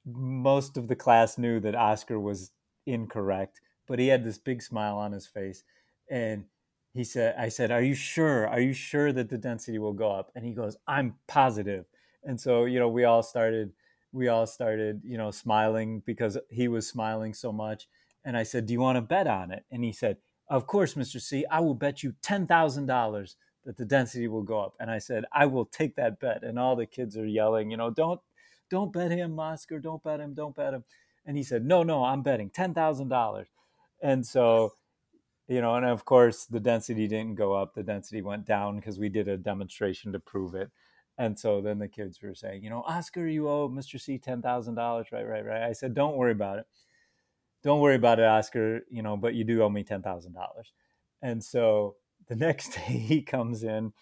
most 0.04 0.76
of 0.76 0.88
the 0.88 0.96
class 0.96 1.38
knew 1.38 1.60
that 1.60 1.74
oscar 1.74 2.20
was 2.20 2.50
incorrect 2.86 3.60
but 3.86 3.98
he 3.98 4.08
had 4.08 4.24
this 4.24 4.38
big 4.38 4.62
smile 4.62 4.96
on 4.96 5.12
his 5.12 5.26
face 5.26 5.64
and 6.10 6.44
he 6.94 7.04
said 7.04 7.34
i 7.38 7.48
said 7.48 7.70
are 7.70 7.82
you 7.82 7.94
sure 7.94 8.46
are 8.48 8.60
you 8.60 8.72
sure 8.72 9.12
that 9.12 9.28
the 9.28 9.38
density 9.38 9.78
will 9.78 9.92
go 9.92 10.10
up 10.10 10.30
and 10.34 10.44
he 10.44 10.52
goes 10.52 10.76
i'm 10.86 11.14
positive 11.28 11.84
and 12.24 12.40
so 12.40 12.64
you 12.64 12.78
know 12.78 12.88
we 12.88 13.04
all 13.04 13.22
started 13.22 13.72
we 14.12 14.28
all 14.28 14.46
started 14.46 15.00
you 15.04 15.18
know 15.18 15.30
smiling 15.30 16.02
because 16.06 16.38
he 16.50 16.68
was 16.68 16.86
smiling 16.86 17.34
so 17.34 17.52
much 17.52 17.88
and 18.24 18.36
i 18.36 18.42
said 18.42 18.66
do 18.66 18.72
you 18.72 18.80
want 18.80 18.96
to 18.96 19.02
bet 19.02 19.26
on 19.26 19.50
it 19.50 19.64
and 19.70 19.84
he 19.84 19.92
said 19.92 20.16
of 20.48 20.66
course, 20.66 20.94
Mr. 20.94 21.20
C, 21.20 21.44
I 21.50 21.60
will 21.60 21.74
bet 21.74 22.02
you 22.02 22.14
$10,000 22.22 23.36
that 23.64 23.76
the 23.76 23.84
density 23.84 24.28
will 24.28 24.42
go 24.42 24.60
up. 24.60 24.74
And 24.78 24.90
I 24.90 24.98
said, 24.98 25.24
I 25.32 25.46
will 25.46 25.64
take 25.64 25.96
that 25.96 26.20
bet. 26.20 26.44
And 26.44 26.58
all 26.58 26.76
the 26.76 26.86
kids 26.86 27.16
are 27.16 27.26
yelling, 27.26 27.70
you 27.70 27.76
know, 27.76 27.90
don't, 27.90 28.20
don't 28.70 28.92
bet 28.92 29.10
him, 29.10 29.38
Oscar, 29.40 29.78
don't 29.78 30.02
bet 30.02 30.20
him, 30.20 30.34
don't 30.34 30.54
bet 30.54 30.74
him. 30.74 30.84
And 31.26 31.36
he 31.36 31.42
said, 31.42 31.64
no, 31.64 31.82
no, 31.82 32.04
I'm 32.04 32.22
betting 32.22 32.50
$10,000. 32.50 33.46
And 34.02 34.26
so, 34.26 34.74
you 35.48 35.60
know, 35.60 35.74
and 35.74 35.86
of 35.86 36.04
course 36.04 36.46
the 36.46 36.60
density 36.60 37.06
didn't 37.08 37.34
go 37.36 37.52
up. 37.52 37.74
The 37.74 37.82
density 37.82 38.22
went 38.22 38.44
down 38.44 38.76
because 38.76 38.98
we 38.98 39.08
did 39.08 39.28
a 39.28 39.36
demonstration 39.36 40.12
to 40.12 40.20
prove 40.20 40.54
it. 40.54 40.70
And 41.16 41.38
so 41.38 41.60
then 41.60 41.78
the 41.78 41.88
kids 41.88 42.20
were 42.20 42.34
saying, 42.34 42.64
you 42.64 42.70
know, 42.70 42.82
Oscar, 42.86 43.26
you 43.26 43.48
owe 43.48 43.68
Mr. 43.68 44.00
C 44.00 44.18
$10,000. 44.18 44.76
Right, 45.12 45.28
right, 45.28 45.44
right. 45.44 45.62
I 45.62 45.72
said, 45.72 45.94
don't 45.94 46.16
worry 46.16 46.32
about 46.32 46.58
it 46.58 46.66
don't 47.64 47.80
worry 47.80 47.96
about 47.96 48.20
it, 48.20 48.26
Oscar, 48.26 48.82
you 48.90 49.02
know, 49.02 49.16
but 49.16 49.34
you 49.34 49.42
do 49.42 49.62
owe 49.62 49.70
me 49.70 49.82
$10,000. 49.82 50.30
And 51.22 51.42
so 51.42 51.96
the 52.28 52.36
next 52.36 52.74
day 52.74 52.98
he 52.98 53.22
comes 53.22 53.64
in 53.64 53.92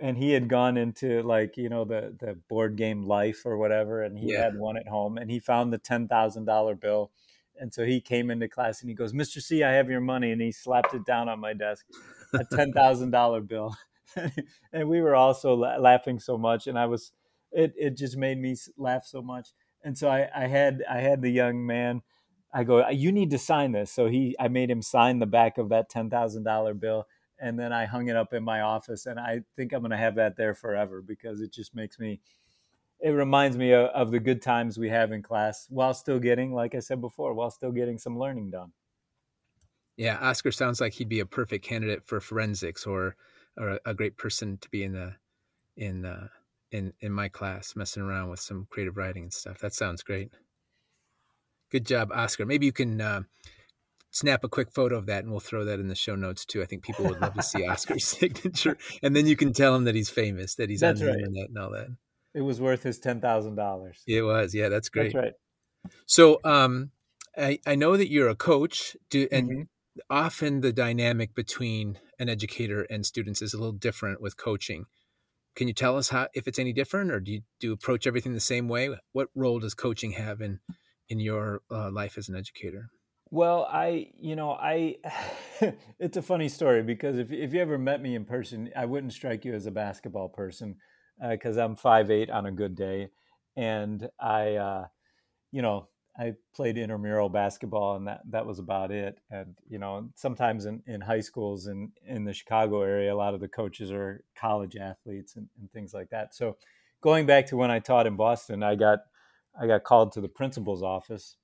and 0.00 0.16
he 0.16 0.30
had 0.30 0.48
gone 0.48 0.76
into 0.76 1.22
like 1.22 1.56
you 1.56 1.68
know 1.68 1.84
the 1.84 2.14
the 2.20 2.38
board 2.48 2.76
game 2.76 3.04
life 3.04 3.42
or 3.44 3.56
whatever 3.56 4.02
and 4.02 4.16
he 4.16 4.32
yeah. 4.32 4.44
had 4.44 4.56
one 4.56 4.76
at 4.76 4.86
home 4.86 5.18
and 5.18 5.28
he 5.28 5.40
found 5.40 5.72
the 5.72 5.78
$10,000 5.78 6.80
bill 6.80 7.10
and 7.60 7.72
so 7.72 7.84
he 7.84 8.00
came 8.00 8.30
into 8.30 8.48
class 8.48 8.80
and 8.80 8.88
he 8.88 8.94
goes 8.94 9.12
Mr. 9.12 9.40
C 9.40 9.62
I 9.62 9.72
have 9.72 9.90
your 9.90 10.00
money. 10.00 10.32
And 10.32 10.40
he 10.40 10.52
slapped 10.52 10.94
it 10.94 11.04
down 11.04 11.28
on 11.28 11.40
my 11.40 11.52
desk 11.52 11.86
a 12.34 12.38
$10,000 12.52 13.48
bill. 13.48 13.76
And 14.72 14.88
we 14.88 15.02
were 15.02 15.14
also 15.14 15.54
la- 15.54 15.76
laughing 15.76 16.18
so 16.18 16.38
much. 16.38 16.66
And 16.66 16.78
I 16.78 16.86
was 16.86 17.12
it 17.52 17.72
it 17.76 17.96
just 17.96 18.16
made 18.16 18.38
me 18.38 18.56
laugh 18.76 19.04
so 19.06 19.22
much. 19.22 19.50
And 19.84 19.96
so 19.96 20.08
I 20.08 20.28
I 20.34 20.46
had 20.46 20.82
I 20.90 21.00
had 21.00 21.22
the 21.22 21.30
young 21.30 21.66
man 21.66 22.02
I 22.52 22.64
go 22.64 22.82
uh, 22.82 22.88
you 22.88 23.12
need 23.12 23.30
to 23.30 23.38
sign 23.38 23.72
this. 23.72 23.92
So 23.92 24.08
he 24.08 24.34
I 24.40 24.48
made 24.48 24.70
him 24.70 24.82
sign 24.82 25.18
the 25.18 25.26
back 25.26 25.58
of 25.58 25.68
that 25.68 25.90
$10,000 25.90 26.80
bill. 26.80 27.06
And 27.40 27.58
then 27.58 27.72
I 27.72 27.84
hung 27.84 28.08
it 28.08 28.16
up 28.16 28.32
in 28.32 28.42
my 28.42 28.62
office. 28.62 29.06
And 29.06 29.20
I 29.20 29.42
think 29.56 29.72
I'm 29.72 29.80
going 29.80 29.92
to 29.92 29.96
have 29.96 30.16
that 30.16 30.36
there 30.36 30.54
forever 30.54 31.02
because 31.02 31.40
it 31.40 31.52
just 31.52 31.74
makes 31.74 31.98
me, 31.98 32.20
it 33.00 33.10
reminds 33.10 33.56
me 33.56 33.72
of, 33.72 33.86
of, 33.86 34.10
the 34.10 34.18
good 34.18 34.42
times 34.42 34.78
we 34.78 34.88
have 34.88 35.12
in 35.12 35.22
class 35.22 35.66
while 35.68 35.94
still 35.94 36.18
getting, 36.18 36.52
like 36.52 36.74
I 36.74 36.80
said 36.80 37.00
before, 37.00 37.32
while 37.34 37.50
still 37.50 37.70
getting 37.70 37.98
some 37.98 38.18
learning 38.18 38.50
done. 38.50 38.72
Yeah, 39.96 40.18
Oscar 40.20 40.52
sounds 40.52 40.80
like 40.80 40.94
he'd 40.94 41.08
be 41.08 41.20
a 41.20 41.26
perfect 41.26 41.64
candidate 41.64 42.06
for 42.06 42.20
forensics 42.20 42.86
or 42.86 43.16
or 43.56 43.80
a, 43.84 43.94
great 43.94 44.16
person 44.16 44.56
to 44.58 44.70
be 44.70 44.84
in 44.84 44.92
the 44.92 45.14
in 45.76 46.04
uh, 46.04 46.28
in 46.70 46.92
in 47.00 47.12
my 47.12 47.28
class 47.28 47.74
messing 47.74 48.04
around 48.04 48.30
with 48.30 48.38
some 48.38 48.68
creative 48.70 48.96
writing 48.96 49.24
and 49.24 49.32
stuff. 49.32 49.58
That 49.58 49.74
sounds 49.74 50.02
great. 50.02 50.30
Good 51.70 51.84
job, 51.84 52.12
Oscar. 52.12 52.46
Maybe 52.46 52.66
you 52.66 52.72
can 52.72 53.00
uh, 53.00 53.22
snap 54.10 54.44
a 54.44 54.48
quick 54.48 54.72
photo 54.72 54.96
of 54.96 55.06
that 55.06 55.24
and 55.24 55.30
we'll 55.30 55.40
throw 55.40 55.64
that 55.64 55.80
in 55.80 55.88
the 55.88 55.94
show 55.94 56.14
notes 56.14 56.44
too. 56.44 56.62
I 56.62 56.66
think 56.66 56.82
people 56.82 57.04
would 57.06 57.20
love 57.20 57.34
to 57.34 57.42
see 57.42 57.66
Oscar's 57.68 58.04
signature. 58.18 58.78
And 59.02 59.14
then 59.14 59.26
you 59.26 59.36
can 59.36 59.52
tell 59.52 59.74
him 59.74 59.84
that 59.84 59.94
he's 59.94 60.10
famous, 60.10 60.54
that 60.54 60.70
he's 60.70 60.80
that's 60.80 61.00
on 61.00 61.06
the 61.06 61.12
right. 61.12 61.20
internet 61.20 61.48
and 61.48 61.58
all 61.58 61.70
that. 61.72 61.88
It 62.34 62.42
was 62.42 62.60
worth 62.60 62.82
his 62.82 62.98
ten 62.98 63.20
thousand 63.20 63.56
dollars. 63.56 64.02
It 64.06 64.22
was, 64.22 64.54
yeah, 64.54 64.68
that's 64.68 64.88
great. 64.88 65.12
That's 65.12 65.24
right. 65.24 65.32
So 66.06 66.40
um 66.44 66.90
I, 67.36 67.60
I 67.66 67.74
know 67.76 67.96
that 67.96 68.10
you're 68.10 68.28
a 68.28 68.34
coach 68.34 68.96
do, 69.10 69.28
and 69.30 69.48
mm-hmm. 69.48 69.62
often 70.10 70.60
the 70.60 70.72
dynamic 70.72 71.34
between 71.34 71.98
an 72.18 72.28
educator 72.28 72.82
and 72.90 73.06
students 73.06 73.42
is 73.42 73.54
a 73.54 73.58
little 73.58 73.72
different 73.72 74.20
with 74.20 74.36
coaching. 74.36 74.86
Can 75.54 75.68
you 75.68 75.74
tell 75.74 75.96
us 75.96 76.08
how 76.08 76.28
if 76.34 76.48
it's 76.48 76.58
any 76.58 76.72
different 76.72 77.10
or 77.10 77.20
do 77.20 77.32
you 77.32 77.42
do 77.60 77.68
you 77.68 77.72
approach 77.72 78.06
everything 78.06 78.32
the 78.32 78.40
same 78.40 78.68
way? 78.68 78.90
What 79.12 79.28
role 79.34 79.58
does 79.60 79.74
coaching 79.74 80.12
have 80.12 80.40
in 80.40 80.60
in 81.08 81.20
your 81.20 81.62
uh, 81.70 81.90
life 81.90 82.18
as 82.18 82.28
an 82.28 82.36
educator? 82.36 82.90
Well, 83.30 83.68
I, 83.70 84.10
you 84.18 84.36
know, 84.36 84.52
I, 84.52 84.96
it's 85.98 86.16
a 86.16 86.22
funny 86.22 86.48
story 86.48 86.82
because 86.82 87.18
if, 87.18 87.30
if 87.30 87.52
you 87.52 87.60
ever 87.60 87.76
met 87.76 88.00
me 88.00 88.14
in 88.14 88.24
person, 88.24 88.70
I 88.74 88.86
wouldn't 88.86 89.12
strike 89.12 89.44
you 89.44 89.54
as 89.54 89.66
a 89.66 89.70
basketball 89.70 90.28
person 90.28 90.76
because 91.30 91.58
uh, 91.58 91.64
I'm 91.64 91.76
five 91.76 92.10
eight 92.10 92.30
on 92.30 92.46
a 92.46 92.52
good 92.52 92.74
day. 92.74 93.08
And 93.56 94.08
I, 94.20 94.54
uh, 94.54 94.86
you 95.50 95.62
know, 95.62 95.88
I 96.18 96.34
played 96.54 96.78
intramural 96.78 97.28
basketball 97.28 97.96
and 97.96 98.06
that, 98.08 98.22
that 98.30 98.46
was 98.46 98.58
about 98.58 98.90
it. 98.90 99.18
And, 99.30 99.54
you 99.68 99.78
know, 99.78 100.10
sometimes 100.16 100.66
in, 100.66 100.82
in 100.86 101.00
high 101.00 101.20
schools 101.20 101.66
in, 101.66 101.92
in 102.06 102.24
the 102.24 102.32
Chicago 102.32 102.82
area, 102.82 103.14
a 103.14 103.16
lot 103.16 103.34
of 103.34 103.40
the 103.40 103.48
coaches 103.48 103.92
are 103.92 104.24
college 104.36 104.76
athletes 104.76 105.36
and, 105.36 105.48
and 105.60 105.70
things 105.72 105.94
like 105.94 106.10
that. 106.10 106.34
So 106.34 106.56
going 107.00 107.26
back 107.26 107.46
to 107.46 107.56
when 107.56 107.70
I 107.70 107.78
taught 107.78 108.06
in 108.06 108.16
Boston, 108.16 108.62
I 108.62 108.74
got, 108.74 109.00
I 109.60 109.66
got 109.66 109.84
called 109.84 110.12
to 110.12 110.20
the 110.20 110.28
principal's 110.28 110.82
office 110.82 111.36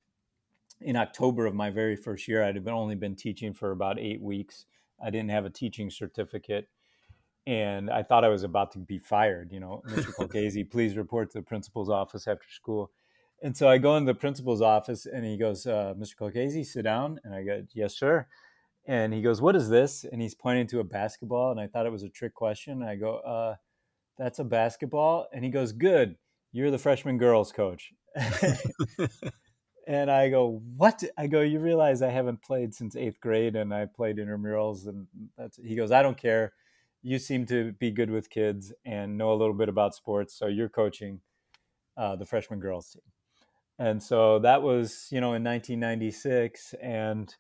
in 0.81 0.97
October 0.97 1.47
of 1.47 1.55
my 1.55 1.71
very 1.71 1.97
first 1.97 2.29
year, 2.29 2.43
I'd 2.43 2.69
only 2.69 2.95
been 2.95 3.17
teaching 3.17 3.55
for 3.55 3.71
about 3.71 3.99
eight 3.99 4.21
weeks. 4.21 4.67
I 5.03 5.11
didn't 5.11 5.31
have 5.31 5.45
a 5.45 5.51
teaching 5.51 5.91
certificate, 5.91 6.69
and 7.47 7.91
I 7.91 8.03
thought 8.03 8.25
I 8.25 8.29
was 8.29 8.43
about 8.43 8.73
to 8.73 8.79
be 8.79 8.99
fired. 8.99 9.53
You 9.53 9.61
know, 9.61 9.83
Mr. 9.89 10.15
Colchese, 10.15 10.65
please 10.71 10.97
report 10.97 11.31
to 11.33 11.39
the 11.39 11.43
principal's 11.43 11.91
office 11.91 12.27
after 12.27 12.49
school. 12.49 12.91
And 13.43 13.57
so 13.57 13.69
I 13.69 13.79
go 13.79 13.97
in 13.97 14.07
the 14.07 14.15
principal's 14.15 14.63
office, 14.63 15.07
and 15.07 15.25
he 15.25 15.37
goes, 15.37 15.67
uh, 15.67 15.95
"Mr. 15.99 16.17
Colchese, 16.17 16.65
sit 16.65 16.83
down." 16.83 17.21
And 17.25 17.35
I 17.35 17.43
go, 17.43 17.63
"Yes, 17.75 17.95
sir." 17.97 18.27
And 18.87 19.13
he 19.13 19.21
goes, 19.21 19.43
"What 19.43 19.57
is 19.57 19.69
this?" 19.69 20.05
And 20.05 20.23
he's 20.23 20.35
pointing 20.35 20.67
to 20.69 20.81
a 20.81 20.85
basketball, 20.85 21.51
and 21.51 21.61
I 21.61 21.67
thought 21.67 21.87
it 21.87 21.93
was 21.93 22.05
a 22.05 22.09
trick 22.09 22.35
question. 22.35 22.83
I 22.83 22.97
go, 22.97 23.17
uh, 23.19 23.57
"That's 24.17 24.39
a 24.39 24.45
basketball." 24.45 25.27
And 25.33 25.45
he 25.45 25.51
goes, 25.51 25.73
"Good, 25.73 26.17
you're 26.53 26.71
the 26.71 26.79
freshman 26.79 27.19
girls 27.19 27.53
coach." 27.53 27.93
and 29.87 30.11
I 30.11 30.31
go, 30.31 30.63
"What?" 30.77 31.05
I 31.19 31.27
go, 31.27 31.43
"You 31.43 31.59
realize 31.59 32.01
I 32.01 32.11
haven't 32.11 32.43
played 32.43 32.75
since 32.75 32.97
eighth 32.97 33.21
grade, 33.21 33.57
and 33.57 33.75
I 33.75 33.85
played 33.85 34.17
intramurals." 34.17 34.87
And 34.87 35.07
that's 35.37 35.59
he 35.59 35.77
goes, 35.77 35.91
"I 35.91 36.01
don't 36.01 36.17
care. 36.17 36.55
You 37.05 37.21
seem 37.21 37.47
to 37.47 37.73
be 37.73 37.93
good 37.93 38.11
with 38.11 38.31
kids 38.31 38.73
and 38.85 39.17
know 39.17 39.33
a 39.33 39.37
little 39.37 39.55
bit 39.55 39.69
about 39.69 39.95
sports, 39.95 40.35
so 40.35 40.47
you're 40.47 40.69
coaching 40.69 41.21
uh, 41.97 42.17
the 42.17 42.25
freshman 42.25 42.59
girls 42.59 42.91
team." 42.91 43.03
And 43.79 44.03
so 44.03 44.41
that 44.41 44.63
was, 44.63 45.09
you 45.13 45.21
know, 45.21 45.35
in 45.35 45.45
1996, 45.45 46.75
and 46.83 47.33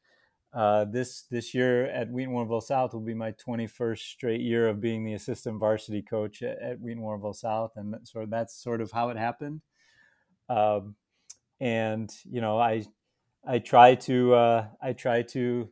uh, 0.53 0.85
this 0.85 1.22
this 1.31 1.55
year 1.55 1.87
at 1.87 2.11
Wheaton 2.11 2.33
Warrenville 2.33 2.62
South 2.62 2.92
will 2.92 3.00
be 3.00 3.14
my 3.14 3.33
21st 3.33 3.98
straight 3.98 4.40
year 4.40 4.68
of 4.68 4.81
being 4.81 5.05
the 5.05 5.14
assistant 5.14 5.59
varsity 5.59 6.03
coach 6.03 6.42
at, 6.42 6.61
at 6.62 6.81
Wheaton 6.81 7.03
Warrenville 7.03 7.35
South, 7.35 7.72
and 7.77 7.96
so 8.05 8.27
that's 8.29 8.62
sort 8.62 8.81
of 8.81 8.92
how 8.92 9.09
it 9.09 9.16
happened. 9.16 9.62
Um, 10.48 10.96
and 11.61 12.11
you 12.24 12.40
know 12.40 12.59
i 12.59 12.85
i 13.46 13.59
try 13.59 13.94
to 13.94 14.35
uh, 14.35 14.66
i 14.83 14.92
try 14.92 15.22
to 15.22 15.68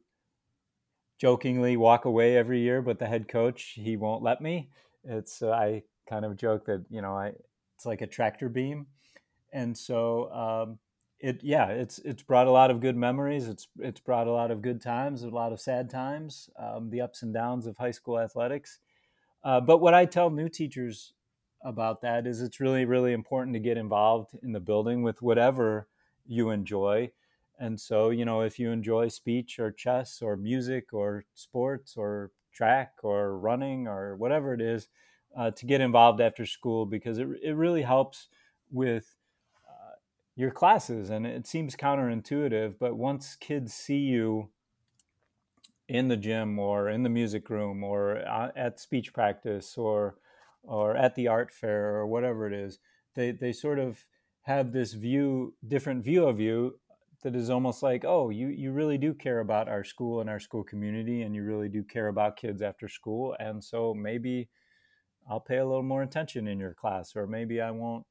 jokingly 1.19 1.77
walk 1.77 2.05
away 2.05 2.37
every 2.37 2.61
year 2.61 2.83
but 2.83 2.99
the 2.99 3.07
head 3.07 3.29
coach 3.29 3.73
he 3.77 3.97
won't 3.97 4.23
let 4.23 4.41
me. 4.41 4.71
It's 5.05 5.43
uh, 5.43 5.51
i 5.51 5.83
kind 6.09 6.25
of 6.25 6.37
joke 6.37 6.67
that 6.67 6.85
you 6.91 7.01
know 7.01 7.15
i 7.15 7.33
it's 7.77 7.87
like 7.87 8.03
a 8.03 8.07
tractor 8.07 8.49
beam. 8.49 8.87
And 9.53 9.77
so 9.77 10.33
um, 10.33 10.79
it 11.19 11.41
yeah 11.43 11.69
it's 11.69 11.99
it's 12.01 12.23
brought 12.23 12.47
a 12.47 12.51
lot 12.51 12.71
of 12.71 12.81
good 12.81 12.97
memories. 12.97 13.49
It's 13.49 13.69
it's 13.79 14.01
brought 14.01 14.27
a 14.27 14.33
lot 14.33 14.51
of 14.51 14.63
good 14.63 14.81
times 14.81 15.23
a 15.23 15.29
lot 15.29 15.53
of 15.53 15.61
sad 15.61 15.91
times 15.91 16.49
um, 16.59 16.91
the 16.91 17.01
ups 17.01 17.23
and 17.23 17.35
downs 17.35 17.67
of 17.67 17.77
high 17.77 17.91
school 17.91 18.19
athletics. 18.19 18.79
Uh, 19.45 19.61
but 19.61 19.79
what 19.79 19.95
i 19.95 20.05
tell 20.05 20.31
new 20.31 20.49
teachers 20.49 21.15
about 21.65 22.03
that 22.03 22.27
is 22.27 22.41
it's 22.41 22.61
really 22.61 22.85
really 22.85 23.13
important 23.13 23.55
to 23.55 23.61
get 23.61 23.77
involved 23.77 24.31
in 24.43 24.53
the 24.53 24.61
building 24.61 25.03
with 25.03 25.21
whatever 25.23 25.89
you 26.27 26.51
enjoy 26.51 27.11
and 27.63 27.81
so 27.81 28.11
you 28.11 28.25
know 28.25 28.41
if 28.41 28.59
you 28.59 28.71
enjoy 28.71 29.07
speech 29.09 29.59
or 29.61 29.71
chess 29.71 30.21
or 30.21 30.37
music 30.37 30.93
or 30.93 31.25
sports 31.35 31.97
or 31.97 32.33
track 32.53 32.95
or 33.03 33.39
running 33.39 33.87
or 33.87 34.17
whatever 34.17 34.53
it 34.53 34.61
is 34.61 34.89
uh, 35.37 35.51
to 35.51 35.65
get 35.65 35.81
involved 35.81 36.21
after 36.21 36.45
school 36.45 36.85
because 36.85 37.19
it, 37.19 37.29
it 37.43 37.53
really 37.53 37.83
helps 37.83 38.29
with 38.71 39.17
uh, 39.67 39.95
your 40.35 40.51
classes 40.51 41.09
and 41.09 41.25
it 41.25 41.47
seems 41.47 41.77
counterintuitive 41.77 42.75
but 42.81 42.97
once 42.97 43.37
kids 43.37 43.73
see 43.73 43.99
you 43.99 44.51
in 45.89 46.09
the 46.09 46.17
gym 46.17 46.59
or 46.59 46.89
in 46.89 47.05
the 47.05 47.09
music 47.09 47.49
room 47.49 47.85
or 47.85 48.19
uh, 48.27 48.51
at 48.57 48.81
speech 48.81 49.13
practice 49.13 49.79
or 49.79 50.17
or 50.65 50.97
at 50.97 51.15
the 51.15 51.29
art 51.29 51.53
fair 51.53 51.95
or 51.95 52.07
whatever 52.07 52.47
it 52.47 52.53
is 52.53 52.81
they 53.15 53.31
they 53.31 53.53
sort 53.53 53.79
of 53.79 54.09
have 54.43 54.73
this 54.73 54.95
view 54.95 55.55
different 55.67 56.03
view 56.03 56.25
of 56.27 56.41
you 56.41 56.79
that 57.23 57.37
is 57.37 57.51
almost 57.51 57.83
like 57.83 58.05
oh 58.05 58.31
you 58.31 58.49
you 58.49 58.73
really 58.73 58.99
do 58.99 59.15
care 59.15 59.41
about 59.41 59.69
our 59.69 59.85
school 59.85 60.21
and 60.21 60.29
our 60.29 60.41
school 60.41 60.63
community 60.63 61.23
and 61.23 61.35
you 61.35 61.43
really 61.43 61.69
do 61.69 61.83
care 61.83 62.09
about 62.09 62.37
kids 62.37 62.63
after 62.63 62.89
school 62.89 63.35
and 63.39 63.63
so 63.63 63.95
maybe 63.95 64.49
I'll 65.29 65.41
pay 65.41 65.59
a 65.59 65.67
little 65.67 65.85
more 65.85 66.03
attention 66.03 66.49
in 66.49 66.59
your 66.59 66.75
class 66.75 67.15
or 67.15 67.27
maybe 67.27 67.61
I 67.61 67.71
won't 67.71 68.05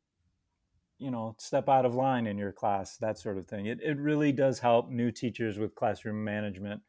you 0.97 1.12
know 1.12 1.36
step 1.39 1.67
out 1.67 1.86
of 1.86 1.95
line 1.95 2.28
in 2.28 2.38
your 2.38 2.52
class 2.52 2.97
that 2.97 3.17
sort 3.19 3.38
of 3.38 3.47
thing. 3.47 3.65
It, 3.65 3.80
it 3.82 3.97
really 3.97 4.32
does 4.32 4.60
help 4.60 4.89
new 4.89 5.12
teachers 5.12 5.58
with 5.58 5.76
classroom 5.76 6.24
management 6.24 6.82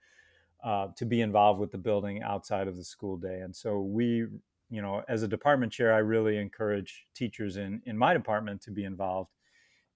uh, 0.65 0.89
to 0.97 1.05
be 1.05 1.21
involved 1.21 1.59
with 1.59 1.73
the 1.73 1.79
building 1.79 2.23
outside 2.23 2.69
of 2.69 2.77
the 2.77 2.85
school 2.85 3.17
day 3.17 3.41
and 3.41 3.55
so 3.55 3.81
we 3.81 4.27
you 4.73 4.81
know, 4.81 5.05
as 5.07 5.23
a 5.23 5.29
department 5.29 5.71
chair, 5.71 5.93
I 5.93 5.99
really 5.99 6.39
encourage 6.39 7.07
teachers 7.15 7.59
in 7.59 7.83
in 7.85 7.97
my 7.97 8.15
department 8.15 8.63
to 8.63 8.71
be 8.71 8.85
involved 8.85 9.31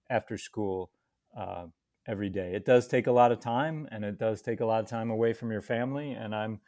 after 0.07 0.37
school 0.37 0.91
uh, 1.35 1.65
every 2.07 2.29
day. 2.29 2.53
It 2.53 2.65
does 2.65 2.87
take 2.87 3.07
a 3.07 3.11
lot 3.11 3.31
of 3.31 3.39
time, 3.39 3.87
and 3.91 4.05
it 4.05 4.17
does 4.17 4.41
take 4.41 4.59
a 4.61 4.65
lot 4.65 4.81
of 4.83 4.89
time 4.89 5.09
away 5.09 5.33
from 5.33 5.51
your 5.51 5.61
family. 5.61 6.11
And 6.11 6.35
I'm 6.35 6.61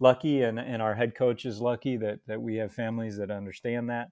lucky, 0.00 0.42
and 0.42 0.58
and 0.58 0.82
our 0.82 0.94
head 0.94 1.14
coach 1.14 1.44
is 1.44 1.60
lucky 1.60 1.96
that 1.98 2.20
that 2.26 2.42
we 2.42 2.56
have 2.56 2.72
families 2.72 3.16
that 3.18 3.30
understand 3.30 3.90
that. 3.90 4.08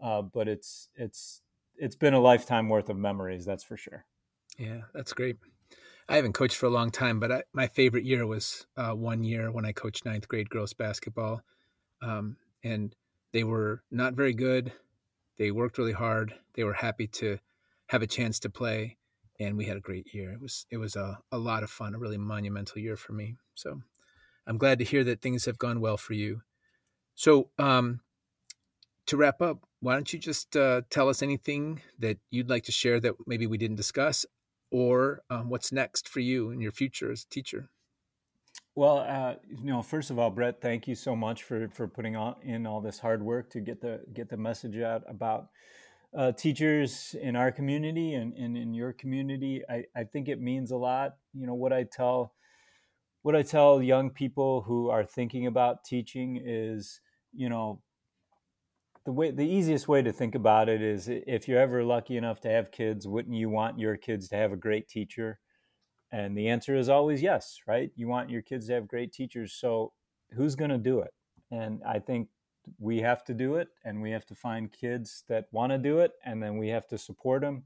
Uh, 0.00 0.22
but 0.22 0.48
it's 0.48 0.88
it's 0.94 1.42
it's 1.76 1.96
been 1.96 2.14
a 2.14 2.20
lifetime 2.20 2.68
worth 2.68 2.88
of 2.90 2.96
memories, 2.96 3.44
that's 3.44 3.64
for 3.64 3.76
sure. 3.76 4.06
Yeah, 4.58 4.82
that's 4.92 5.12
great. 5.12 5.38
I 6.08 6.16
haven't 6.16 6.34
coached 6.34 6.56
for 6.56 6.66
a 6.66 6.70
long 6.70 6.90
time, 6.90 7.20
but 7.20 7.32
I, 7.32 7.44
my 7.52 7.68
favorite 7.68 8.04
year 8.04 8.26
was 8.26 8.66
uh, 8.76 8.94
one 8.94 9.24
year 9.24 9.52
when 9.52 9.64
I 9.64 9.72
coached 9.72 10.04
ninth 10.04 10.28
grade 10.28 10.50
girls 10.50 10.74
basketball. 10.74 11.42
Um, 12.02 12.38
and 12.64 12.96
they 13.32 13.44
were 13.44 13.84
not 13.90 14.14
very 14.14 14.34
good. 14.34 14.72
They 15.38 15.52
worked 15.52 15.78
really 15.78 15.92
hard. 15.92 16.38
They 16.54 16.64
were 16.64 16.74
happy 16.74 17.08
to 17.08 17.38
have 17.88 18.02
a 18.02 18.08
chance 18.08 18.40
to 18.40 18.50
play, 18.50 18.98
and 19.40 19.56
we 19.56 19.64
had 19.64 19.78
a 19.78 19.80
great 19.80 20.14
year. 20.14 20.30
It 20.30 20.40
was 20.40 20.66
it 20.70 20.76
was 20.76 20.94
a, 20.94 21.18
a 21.32 21.38
lot 21.38 21.64
of 21.64 21.70
fun, 21.70 21.94
a 21.94 21.98
really 21.98 22.18
monumental 22.18 22.78
year 22.78 22.96
for 22.96 23.12
me. 23.12 23.36
So 23.54 23.80
I'm 24.46 24.58
glad 24.58 24.78
to 24.78 24.84
hear 24.84 25.02
that 25.04 25.22
things 25.22 25.46
have 25.46 25.58
gone 25.58 25.80
well 25.80 25.96
for 25.96 26.12
you. 26.12 26.42
So 27.14 27.48
um, 27.58 28.00
to 29.06 29.16
wrap 29.16 29.42
up, 29.42 29.58
why 29.80 29.94
don't 29.94 30.12
you 30.12 30.18
just 30.18 30.56
uh, 30.56 30.82
tell 30.90 31.08
us 31.08 31.22
anything 31.22 31.80
that 31.98 32.18
you'd 32.30 32.50
like 32.50 32.64
to 32.64 32.72
share 32.72 33.00
that 33.00 33.14
maybe 33.26 33.46
we 33.46 33.58
didn't 33.58 33.76
discuss, 33.76 34.26
or 34.70 35.22
um, 35.30 35.48
what's 35.48 35.72
next 35.72 36.08
for 36.08 36.20
you 36.20 36.50
in 36.50 36.60
your 36.60 36.72
future 36.72 37.10
as 37.10 37.24
a 37.24 37.28
teacher? 37.28 37.70
Well, 38.74 38.98
uh, 38.98 39.34
you 39.48 39.66
know, 39.66 39.82
first 39.82 40.10
of 40.10 40.18
all, 40.18 40.30
Brett, 40.30 40.60
thank 40.60 40.86
you 40.86 40.94
so 40.94 41.16
much 41.16 41.42
for 41.44 41.68
for 41.68 41.88
putting 41.88 42.14
on, 42.14 42.36
in 42.42 42.66
all 42.66 42.80
this 42.82 42.98
hard 42.98 43.22
work 43.22 43.50
to 43.50 43.60
get 43.60 43.80
the 43.80 44.02
get 44.12 44.28
the 44.28 44.36
message 44.36 44.78
out 44.78 45.02
about 45.08 45.48
uh, 46.16 46.32
teachers 46.32 47.14
in 47.20 47.36
our 47.36 47.52
community 47.52 48.14
and, 48.14 48.34
and 48.34 48.56
in 48.56 48.74
your 48.74 48.92
community. 48.92 49.62
I, 49.68 49.84
I 49.96 50.04
think 50.04 50.28
it 50.28 50.40
means 50.40 50.70
a 50.70 50.76
lot. 50.76 51.16
You 51.32 51.46
know, 51.46 51.54
what 51.54 51.72
I 51.72 51.84
tell 51.84 52.32
what 53.22 53.36
I 53.36 53.42
tell 53.42 53.82
young 53.82 54.10
people 54.10 54.62
who 54.62 54.88
are 54.88 55.04
thinking 55.04 55.46
about 55.46 55.84
teaching 55.84 56.40
is, 56.42 57.00
you 57.34 57.48
know, 57.48 57.82
the 59.04 59.12
way 59.12 59.30
the 59.30 59.46
easiest 59.46 59.88
way 59.88 60.02
to 60.02 60.12
think 60.12 60.34
about 60.34 60.68
it 60.68 60.82
is 60.82 61.08
if 61.08 61.48
you're 61.48 61.60
ever 61.60 61.84
lucky 61.84 62.16
enough 62.16 62.40
to 62.40 62.50
have 62.50 62.70
kids, 62.70 63.06
wouldn't 63.06 63.34
you 63.34 63.48
want 63.48 63.78
your 63.78 63.96
kids 63.96 64.28
to 64.28 64.36
have 64.36 64.52
a 64.52 64.56
great 64.56 64.88
teacher? 64.88 65.38
And 66.12 66.36
the 66.36 66.48
answer 66.48 66.76
is 66.76 66.88
always 66.88 67.22
yes, 67.22 67.58
right? 67.66 67.90
You 67.94 68.08
want 68.08 68.30
your 68.30 68.42
kids 68.42 68.66
to 68.66 68.74
have 68.74 68.88
great 68.88 69.12
teachers. 69.12 69.52
So 69.52 69.92
who's 70.32 70.56
going 70.56 70.70
to 70.70 70.78
do 70.78 71.00
it? 71.00 71.12
And 71.50 71.80
I 71.86 71.98
think 71.98 72.28
we 72.78 72.98
have 72.98 73.24
to 73.24 73.34
do 73.34 73.56
it 73.56 73.68
and 73.84 74.00
we 74.00 74.10
have 74.10 74.26
to 74.26 74.34
find 74.34 74.72
kids 74.72 75.24
that 75.28 75.46
want 75.52 75.72
to 75.72 75.78
do 75.78 75.98
it 75.98 76.12
and 76.24 76.42
then 76.42 76.56
we 76.56 76.68
have 76.68 76.86
to 76.88 76.98
support 76.98 77.42
them 77.42 77.64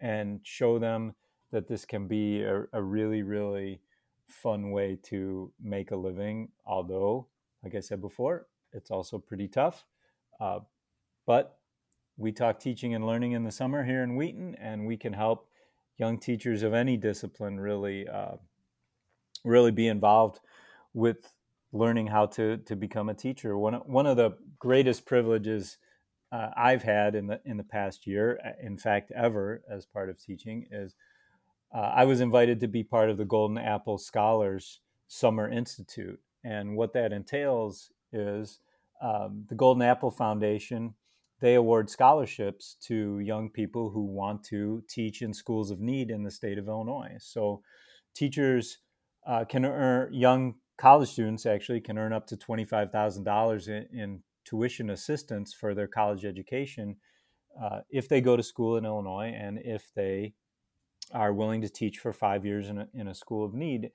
and 0.00 0.40
show 0.42 0.78
them 0.78 1.14
that 1.50 1.68
this 1.68 1.84
can 1.84 2.06
be 2.06 2.42
a, 2.42 2.64
a 2.72 2.82
really 2.82 3.22
really 3.22 3.80
fun 4.28 4.70
way 4.70 4.98
to 5.02 5.52
make 5.60 5.90
a 5.90 5.96
living. 5.96 6.48
Although 6.66 7.28
like 7.64 7.74
i 7.74 7.80
said 7.80 8.00
before 8.00 8.46
it's 8.72 8.90
also 8.90 9.18
pretty 9.18 9.48
tough 9.48 9.84
uh, 10.40 10.60
but 11.26 11.58
we 12.16 12.30
talk 12.30 12.60
teaching 12.60 12.94
and 12.94 13.06
learning 13.06 13.32
in 13.32 13.42
the 13.42 13.50
summer 13.50 13.82
here 13.82 14.02
in 14.02 14.14
wheaton 14.14 14.54
and 14.60 14.86
we 14.86 14.96
can 14.96 15.12
help 15.12 15.48
young 15.96 16.18
teachers 16.18 16.62
of 16.62 16.74
any 16.74 16.96
discipline 16.96 17.58
really 17.58 18.06
uh, 18.06 18.36
really 19.44 19.70
be 19.70 19.88
involved 19.88 20.40
with 20.92 21.32
learning 21.74 22.06
how 22.06 22.24
to 22.24 22.56
to 22.58 22.76
become 22.76 23.08
a 23.08 23.14
teacher. 23.14 23.58
One 23.58 23.74
one 23.86 24.06
of 24.06 24.16
the 24.16 24.38
greatest 24.58 25.04
privileges 25.04 25.76
uh, 26.32 26.50
I've 26.56 26.84
had 26.84 27.14
in 27.14 27.26
the 27.26 27.40
in 27.44 27.56
the 27.56 27.64
past 27.64 28.06
year, 28.06 28.38
uh, 28.44 28.50
in 28.64 28.78
fact, 28.78 29.10
ever 29.14 29.62
as 29.68 29.84
part 29.84 30.08
of 30.08 30.18
teaching, 30.18 30.66
is 30.70 30.94
uh, 31.74 31.92
I 31.94 32.04
was 32.04 32.20
invited 32.20 32.60
to 32.60 32.68
be 32.68 32.84
part 32.84 33.10
of 33.10 33.18
the 33.18 33.24
Golden 33.24 33.58
Apple 33.58 33.98
Scholars 33.98 34.80
Summer 35.08 35.50
Institute, 35.50 36.20
and 36.44 36.76
what 36.76 36.92
that 36.94 37.12
entails 37.12 37.90
is 38.12 38.60
um, 39.02 39.44
the 39.48 39.56
Golden 39.56 39.82
Apple 39.82 40.10
Foundation. 40.10 40.94
They 41.40 41.56
award 41.56 41.90
scholarships 41.90 42.76
to 42.82 43.18
young 43.18 43.50
people 43.50 43.90
who 43.90 44.04
want 44.04 44.44
to 44.44 44.82
teach 44.88 45.20
in 45.20 45.34
schools 45.34 45.70
of 45.70 45.80
need 45.80 46.10
in 46.10 46.22
the 46.22 46.30
state 46.30 46.56
of 46.56 46.68
Illinois. 46.68 47.16
So, 47.18 47.62
teachers 48.14 48.78
uh, 49.26 49.44
can 49.44 49.64
earn 49.64 50.14
young 50.14 50.54
college 50.76 51.10
students 51.10 51.46
actually 51.46 51.80
can 51.80 51.98
earn 51.98 52.12
up 52.12 52.26
to 52.28 52.36
$25,000 52.36 53.68
in, 53.68 53.98
in, 53.98 54.22
tuition 54.44 54.90
assistance 54.90 55.54
for 55.54 55.74
their 55.74 55.86
college 55.86 56.26
education 56.26 56.96
uh, 57.58 57.80
if 57.88 58.10
they 58.10 58.20
go 58.20 58.36
to 58.36 58.42
school 58.42 58.76
in 58.76 58.84
Illinois 58.84 59.34
and 59.34 59.58
if 59.64 59.90
they 59.94 60.34
are 61.12 61.32
willing 61.32 61.62
to 61.62 61.68
teach 61.70 61.98
for 61.98 62.12
five 62.12 62.44
years 62.44 62.68
in 62.68 62.76
a, 62.76 62.88
in 62.92 63.08
a 63.08 63.14
school 63.14 63.42
of 63.42 63.54
need. 63.54 63.90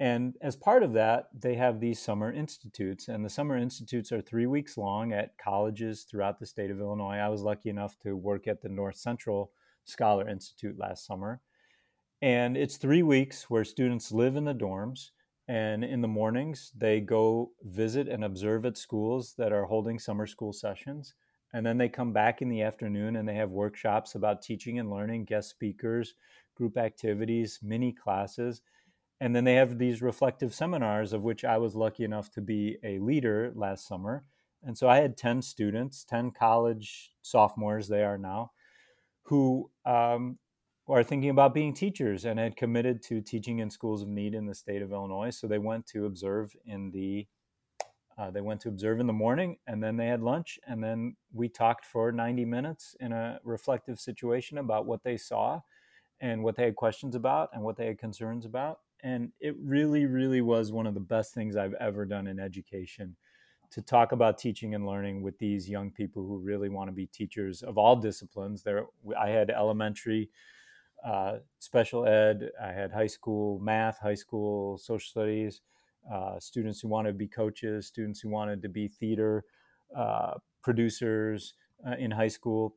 And 0.00 0.36
as 0.40 0.56
part 0.56 0.82
of 0.82 0.94
that, 0.94 1.26
they 1.38 1.54
have 1.54 1.80
these 1.80 2.00
summer 2.00 2.32
institutes. 2.32 3.08
And 3.08 3.24
the 3.24 3.30
summer 3.30 3.56
institutes 3.56 4.10
are 4.10 4.20
three 4.20 4.46
weeks 4.46 4.76
long 4.76 5.12
at 5.12 5.36
colleges 5.38 6.04
throughout 6.04 6.40
the 6.40 6.46
state 6.46 6.70
of 6.70 6.80
Illinois. 6.80 7.16
I 7.16 7.28
was 7.28 7.42
lucky 7.42 7.70
enough 7.70 7.98
to 8.00 8.16
work 8.16 8.48
at 8.48 8.60
the 8.60 8.68
North 8.68 8.96
Central 8.96 9.52
Scholar 9.84 10.28
Institute 10.28 10.78
last 10.78 11.06
summer. 11.06 11.40
And 12.22 12.56
it's 12.56 12.76
three 12.76 13.02
weeks 13.02 13.50
where 13.50 13.64
students 13.64 14.10
live 14.10 14.34
in 14.34 14.44
the 14.44 14.54
dorms 14.54 15.10
and 15.46 15.84
in 15.84 16.00
the 16.00 16.08
mornings, 16.08 16.72
they 16.76 17.00
go 17.00 17.50
visit 17.62 18.08
and 18.08 18.24
observe 18.24 18.64
at 18.64 18.78
schools 18.78 19.34
that 19.36 19.52
are 19.52 19.64
holding 19.64 19.98
summer 19.98 20.26
school 20.26 20.52
sessions. 20.52 21.14
And 21.52 21.64
then 21.64 21.78
they 21.78 21.88
come 21.88 22.12
back 22.12 22.40
in 22.40 22.48
the 22.48 22.62
afternoon 22.62 23.16
and 23.16 23.28
they 23.28 23.34
have 23.34 23.50
workshops 23.50 24.14
about 24.14 24.42
teaching 24.42 24.78
and 24.78 24.90
learning, 24.90 25.26
guest 25.26 25.50
speakers, 25.50 26.14
group 26.56 26.78
activities, 26.78 27.60
mini 27.62 27.92
classes. 27.92 28.62
And 29.20 29.36
then 29.36 29.44
they 29.44 29.54
have 29.54 29.78
these 29.78 30.02
reflective 30.02 30.54
seminars, 30.54 31.12
of 31.12 31.22
which 31.22 31.44
I 31.44 31.58
was 31.58 31.76
lucky 31.76 32.04
enough 32.04 32.30
to 32.32 32.40
be 32.40 32.78
a 32.82 32.98
leader 32.98 33.52
last 33.54 33.86
summer. 33.86 34.24
And 34.62 34.76
so 34.76 34.88
I 34.88 34.96
had 34.96 35.16
10 35.16 35.42
students, 35.42 36.04
10 36.04 36.30
college 36.30 37.12
sophomores, 37.22 37.86
they 37.86 38.02
are 38.02 38.18
now, 38.18 38.52
who 39.24 39.70
um, 39.84 40.38
are 40.88 41.02
thinking 41.02 41.30
about 41.30 41.54
being 41.54 41.72
teachers 41.72 42.24
and 42.24 42.38
had 42.38 42.56
committed 42.56 43.02
to 43.02 43.20
teaching 43.20 43.60
in 43.60 43.70
schools 43.70 44.02
of 44.02 44.08
need 44.08 44.34
in 44.34 44.46
the 44.46 44.54
state 44.54 44.82
of 44.82 44.92
Illinois. 44.92 45.30
So 45.30 45.46
they 45.46 45.58
went 45.58 45.86
to 45.88 46.06
observe 46.06 46.54
in 46.66 46.90
the 46.90 47.26
uh, 48.16 48.30
they 48.30 48.40
went 48.40 48.60
to 48.60 48.68
observe 48.68 49.00
in 49.00 49.06
the 49.06 49.12
morning 49.12 49.56
and 49.66 49.82
then 49.82 49.96
they 49.96 50.06
had 50.06 50.22
lunch 50.22 50.58
and 50.68 50.82
then 50.82 51.16
we 51.32 51.48
talked 51.48 51.84
for 51.84 52.12
90 52.12 52.44
minutes 52.44 52.94
in 53.00 53.12
a 53.12 53.40
reflective 53.42 53.98
situation 53.98 54.58
about 54.58 54.86
what 54.86 55.02
they 55.02 55.16
saw 55.16 55.60
and 56.20 56.42
what 56.42 56.54
they 56.54 56.64
had 56.64 56.76
questions 56.76 57.16
about 57.16 57.50
and 57.52 57.62
what 57.62 57.76
they 57.76 57.86
had 57.86 57.98
concerns 57.98 58.46
about 58.46 58.80
and 59.02 59.32
it 59.40 59.56
really 59.60 60.06
really 60.06 60.40
was 60.40 60.70
one 60.70 60.86
of 60.86 60.94
the 60.94 61.00
best 61.00 61.34
things 61.34 61.56
i've 61.56 61.74
ever 61.74 62.04
done 62.04 62.28
in 62.28 62.38
education 62.38 63.16
to 63.70 63.82
talk 63.82 64.12
about 64.12 64.38
teaching 64.38 64.76
and 64.76 64.86
learning 64.86 65.20
with 65.20 65.36
these 65.38 65.68
young 65.68 65.90
people 65.90 66.24
who 66.24 66.38
really 66.38 66.68
want 66.68 66.86
to 66.86 66.92
be 66.92 67.06
teachers 67.06 67.62
of 67.62 67.76
all 67.76 67.96
disciplines 67.96 68.62
there 68.62 68.86
i 69.18 69.28
had 69.28 69.50
elementary 69.50 70.30
uh, 71.04 71.38
special 71.58 72.06
ed. 72.06 72.50
I 72.62 72.72
had 72.72 72.92
high 72.92 73.06
school 73.06 73.58
math, 73.60 73.98
high 73.98 74.14
school 74.14 74.78
social 74.78 75.08
studies, 75.08 75.60
uh, 76.12 76.38
students 76.40 76.80
who 76.80 76.88
wanted 76.88 77.12
to 77.12 77.18
be 77.18 77.28
coaches, 77.28 77.86
students 77.86 78.20
who 78.20 78.28
wanted 78.28 78.62
to 78.62 78.68
be 78.68 78.88
theater 78.88 79.44
uh, 79.96 80.34
producers 80.62 81.54
uh, 81.86 81.96
in 81.98 82.10
high 82.10 82.28
school. 82.28 82.76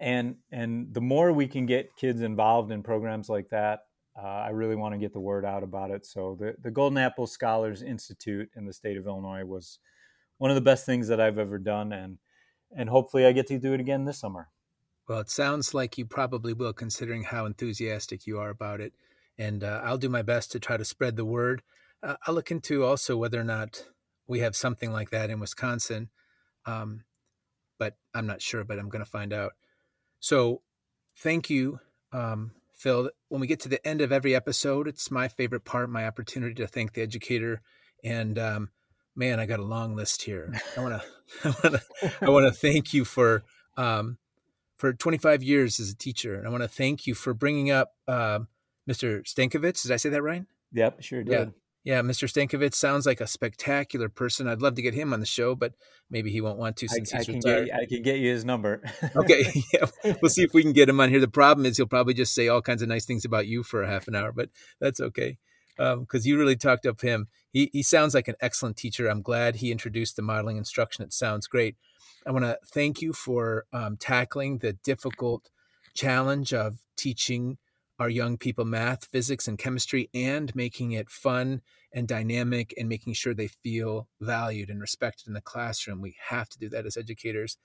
And, 0.00 0.36
and 0.52 0.92
the 0.92 1.00
more 1.00 1.32
we 1.32 1.48
can 1.48 1.66
get 1.66 1.96
kids 1.96 2.20
involved 2.20 2.70
in 2.70 2.82
programs 2.82 3.28
like 3.28 3.48
that, 3.48 3.80
uh, 4.16 4.26
I 4.26 4.50
really 4.50 4.76
want 4.76 4.94
to 4.94 4.98
get 4.98 5.12
the 5.12 5.20
word 5.20 5.44
out 5.44 5.62
about 5.62 5.90
it. 5.90 6.04
So 6.04 6.36
the, 6.38 6.54
the 6.62 6.70
Golden 6.70 6.98
Apple 6.98 7.26
Scholars 7.26 7.82
Institute 7.82 8.50
in 8.56 8.66
the 8.66 8.72
state 8.72 8.96
of 8.96 9.06
Illinois 9.06 9.44
was 9.44 9.78
one 10.38 10.50
of 10.50 10.54
the 10.54 10.60
best 10.60 10.86
things 10.86 11.08
that 11.08 11.20
I've 11.20 11.38
ever 11.38 11.58
done. 11.58 11.92
And, 11.92 12.18
and 12.76 12.88
hopefully 12.88 13.26
I 13.26 13.32
get 13.32 13.46
to 13.48 13.58
do 13.58 13.74
it 13.74 13.80
again 13.80 14.04
this 14.04 14.18
summer. 14.18 14.48
Well, 15.08 15.20
it 15.20 15.30
sounds 15.30 15.72
like 15.72 15.96
you 15.96 16.04
probably 16.04 16.52
will, 16.52 16.74
considering 16.74 17.22
how 17.22 17.46
enthusiastic 17.46 18.26
you 18.26 18.38
are 18.38 18.50
about 18.50 18.82
it. 18.82 18.92
And 19.38 19.64
uh, 19.64 19.80
I'll 19.82 19.96
do 19.96 20.10
my 20.10 20.22
best 20.22 20.52
to 20.52 20.60
try 20.60 20.76
to 20.76 20.84
spread 20.84 21.16
the 21.16 21.24
word. 21.24 21.62
Uh, 22.02 22.16
I'll 22.26 22.34
look 22.34 22.50
into 22.50 22.84
also 22.84 23.16
whether 23.16 23.40
or 23.40 23.44
not 23.44 23.86
we 24.26 24.40
have 24.40 24.54
something 24.54 24.92
like 24.92 25.10
that 25.10 25.30
in 25.30 25.40
Wisconsin. 25.40 26.10
Um, 26.66 27.04
but 27.78 27.96
I'm 28.14 28.26
not 28.26 28.42
sure, 28.42 28.64
but 28.64 28.78
I'm 28.78 28.90
going 28.90 29.04
to 29.04 29.10
find 29.10 29.32
out. 29.32 29.52
So 30.20 30.60
thank 31.16 31.48
you, 31.48 31.80
um, 32.12 32.50
Phil. 32.74 33.10
When 33.28 33.40
we 33.40 33.46
get 33.46 33.60
to 33.60 33.68
the 33.68 33.84
end 33.86 34.02
of 34.02 34.12
every 34.12 34.34
episode, 34.34 34.86
it's 34.86 35.10
my 35.10 35.28
favorite 35.28 35.64
part, 35.64 35.88
my 35.88 36.06
opportunity 36.06 36.54
to 36.56 36.66
thank 36.66 36.92
the 36.92 37.02
educator. 37.02 37.62
And 38.04 38.38
um, 38.38 38.70
man, 39.16 39.40
I 39.40 39.46
got 39.46 39.60
a 39.60 39.64
long 39.64 39.96
list 39.96 40.22
here. 40.22 40.52
I 40.76 40.80
want 40.80 41.00
to, 41.00 41.08
I 41.44 41.48
want 41.48 41.74
to, 41.76 42.12
I 42.20 42.28
want 42.28 42.46
to 42.46 42.52
thank 42.52 42.92
you 42.92 43.06
for 43.06 43.44
um, 43.76 44.18
for 44.78 44.92
25 44.92 45.42
years 45.42 45.80
as 45.80 45.90
a 45.90 45.96
teacher. 45.96 46.36
And 46.36 46.46
I 46.46 46.50
want 46.50 46.62
to 46.62 46.68
thank 46.68 47.06
you 47.06 47.14
for 47.14 47.34
bringing 47.34 47.70
up 47.70 47.92
uh, 48.06 48.40
Mr. 48.88 49.22
Stankevitz. 49.22 49.82
Did 49.82 49.92
I 49.92 49.96
say 49.96 50.08
that 50.10 50.22
right? 50.22 50.44
Yep, 50.72 51.02
sure 51.02 51.22
did. 51.22 51.32
Yeah. 51.32 51.44
Yeah, 51.84 52.02
Mr. 52.02 52.28
Stankevitz 52.28 52.74
sounds 52.74 53.06
like 53.06 53.20
a 53.20 53.26
spectacular 53.26 54.10
person. 54.10 54.46
I'd 54.46 54.60
love 54.60 54.74
to 54.74 54.82
get 54.82 54.92
him 54.92 55.14
on 55.14 55.20
the 55.20 55.26
show, 55.26 55.54
but 55.54 55.72
maybe 56.10 56.30
he 56.30 56.42
won't 56.42 56.58
want 56.58 56.76
to 56.78 56.88
since 56.88 57.14
I, 57.14 57.18
he's 57.18 57.28
I 57.28 57.32
retired. 57.32 57.66
Get, 57.66 57.74
I 57.76 57.86
can 57.86 58.02
get 58.02 58.18
you 58.18 58.30
his 58.30 58.44
number. 58.44 58.82
okay, 59.16 59.50
yeah, 59.72 59.86
we'll 60.20 60.28
see 60.28 60.42
if 60.42 60.52
we 60.52 60.62
can 60.62 60.74
get 60.74 60.88
him 60.88 61.00
on 61.00 61.08
here. 61.08 61.20
The 61.20 61.28
problem 61.28 61.64
is 61.64 61.78
he'll 61.78 61.86
probably 61.86 62.12
just 62.12 62.34
say 62.34 62.48
all 62.48 62.60
kinds 62.60 62.82
of 62.82 62.88
nice 62.88 63.06
things 63.06 63.24
about 63.24 63.46
you 63.46 63.62
for 63.62 63.82
a 63.82 63.88
half 63.88 64.06
an 64.06 64.16
hour, 64.16 64.32
but 64.32 64.50
that's 64.80 65.00
okay 65.00 65.38
because 65.78 66.24
um, 66.24 66.28
you 66.28 66.38
really 66.38 66.56
talked 66.56 66.86
up 66.86 67.00
him. 67.00 67.28
He 67.52 67.70
he 67.72 67.82
sounds 67.82 68.14
like 68.14 68.28
an 68.28 68.34
excellent 68.40 68.76
teacher. 68.76 69.08
I'm 69.08 69.22
glad 69.22 69.56
he 69.56 69.72
introduced 69.72 70.16
the 70.16 70.22
modeling 70.22 70.56
instruction. 70.56 71.04
It 71.04 71.12
sounds 71.12 71.46
great. 71.46 71.76
I 72.26 72.32
want 72.32 72.44
to 72.44 72.58
thank 72.66 73.00
you 73.00 73.12
for 73.12 73.64
um, 73.72 73.96
tackling 73.96 74.58
the 74.58 74.74
difficult 74.74 75.50
challenge 75.94 76.52
of 76.52 76.78
teaching 76.96 77.58
our 77.98 78.08
young 78.08 78.36
people 78.36 78.64
math, 78.64 79.06
physics, 79.06 79.48
and 79.48 79.58
chemistry, 79.58 80.10
and 80.12 80.54
making 80.54 80.92
it 80.92 81.10
fun 81.10 81.62
and 81.92 82.06
dynamic 82.06 82.74
and 82.76 82.88
making 82.88 83.14
sure 83.14 83.34
they 83.34 83.48
feel 83.48 84.08
valued 84.20 84.70
and 84.70 84.80
respected 84.80 85.26
in 85.26 85.32
the 85.32 85.40
classroom. 85.40 86.00
We 86.00 86.16
have 86.28 86.48
to 86.50 86.58
do 86.58 86.68
that 86.68 86.86
as 86.86 86.96
educators. 86.96 87.56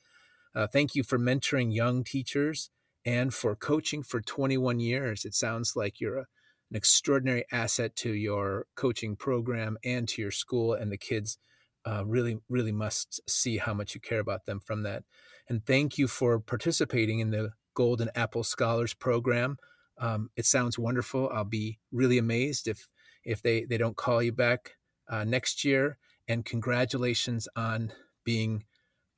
Uh, 0.55 0.67
thank 0.67 0.95
you 0.95 1.03
for 1.03 1.19
mentoring 1.19 1.73
young 1.73 2.03
teachers 2.03 2.69
and 3.05 3.33
for 3.33 3.55
coaching 3.55 4.01
for 4.01 4.21
21 4.21 4.79
years. 4.79 5.25
It 5.25 5.35
sounds 5.35 5.75
like 5.75 5.99
you're 5.99 6.19
a, 6.19 6.25
an 6.73 6.77
extraordinary 6.77 7.45
asset 7.51 7.95
to 7.95 8.11
your 8.11 8.65
coaching 8.75 9.15
program 9.15 9.77
and 9.83 10.07
to 10.07 10.23
your 10.23 10.31
school 10.31 10.73
and 10.73 10.91
the 10.91 10.97
kids 10.97 11.37
uh, 11.85 12.03
really, 12.03 12.39
really 12.49 12.71
must 12.71 13.21
see 13.29 13.57
how 13.57 13.75
much 13.75 13.93
you 13.93 14.01
care 14.01 14.19
about 14.19 14.47
them 14.47 14.59
from 14.59 14.81
that. 14.81 15.03
And 15.47 15.63
thank 15.63 15.99
you 15.99 16.07
for 16.07 16.39
participating 16.39 17.19
in 17.19 17.29
the 17.29 17.51
Golden 17.75 18.09
Apple 18.15 18.43
Scholars 18.43 18.95
Program. 18.95 19.57
Um, 19.99 20.31
it 20.35 20.47
sounds 20.47 20.79
wonderful. 20.79 21.29
I'll 21.31 21.43
be 21.43 21.77
really 21.91 22.17
amazed 22.17 22.67
if 22.67 22.89
if 23.23 23.43
they 23.43 23.65
they 23.65 23.77
don't 23.77 23.95
call 23.95 24.23
you 24.23 24.31
back 24.31 24.71
uh, 25.07 25.25
next 25.25 25.63
year. 25.63 25.99
And 26.27 26.43
congratulations 26.43 27.47
on 27.55 27.91
being 28.23 28.63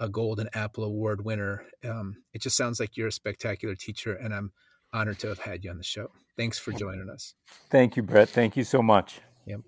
a 0.01 0.09
Golden 0.09 0.49
Apple 0.53 0.83
Award 0.83 1.23
winner. 1.23 1.63
Um, 1.87 2.17
it 2.33 2.41
just 2.41 2.57
sounds 2.57 2.81
like 2.81 2.97
you're 2.97 3.07
a 3.07 3.13
spectacular 3.13 3.75
teacher, 3.75 4.13
and 4.13 4.33
I'm 4.33 4.51
honored 4.95 5.19
to 5.19 5.27
have 5.27 5.39
had 5.39 5.63
you 5.63 5.69
on 5.69 5.77
the 5.77 5.83
show. 5.83 6.09
Thanks 6.37 6.57
for 6.57 6.71
joining 6.71 7.09
us. 7.09 7.35
Thank 7.69 7.97
you, 7.97 8.03
Brett. 8.03 8.29
Thank 8.29 8.55
you 8.55 8.63
so 8.63 8.81
much. 8.81 9.19
Yep. 9.45 9.61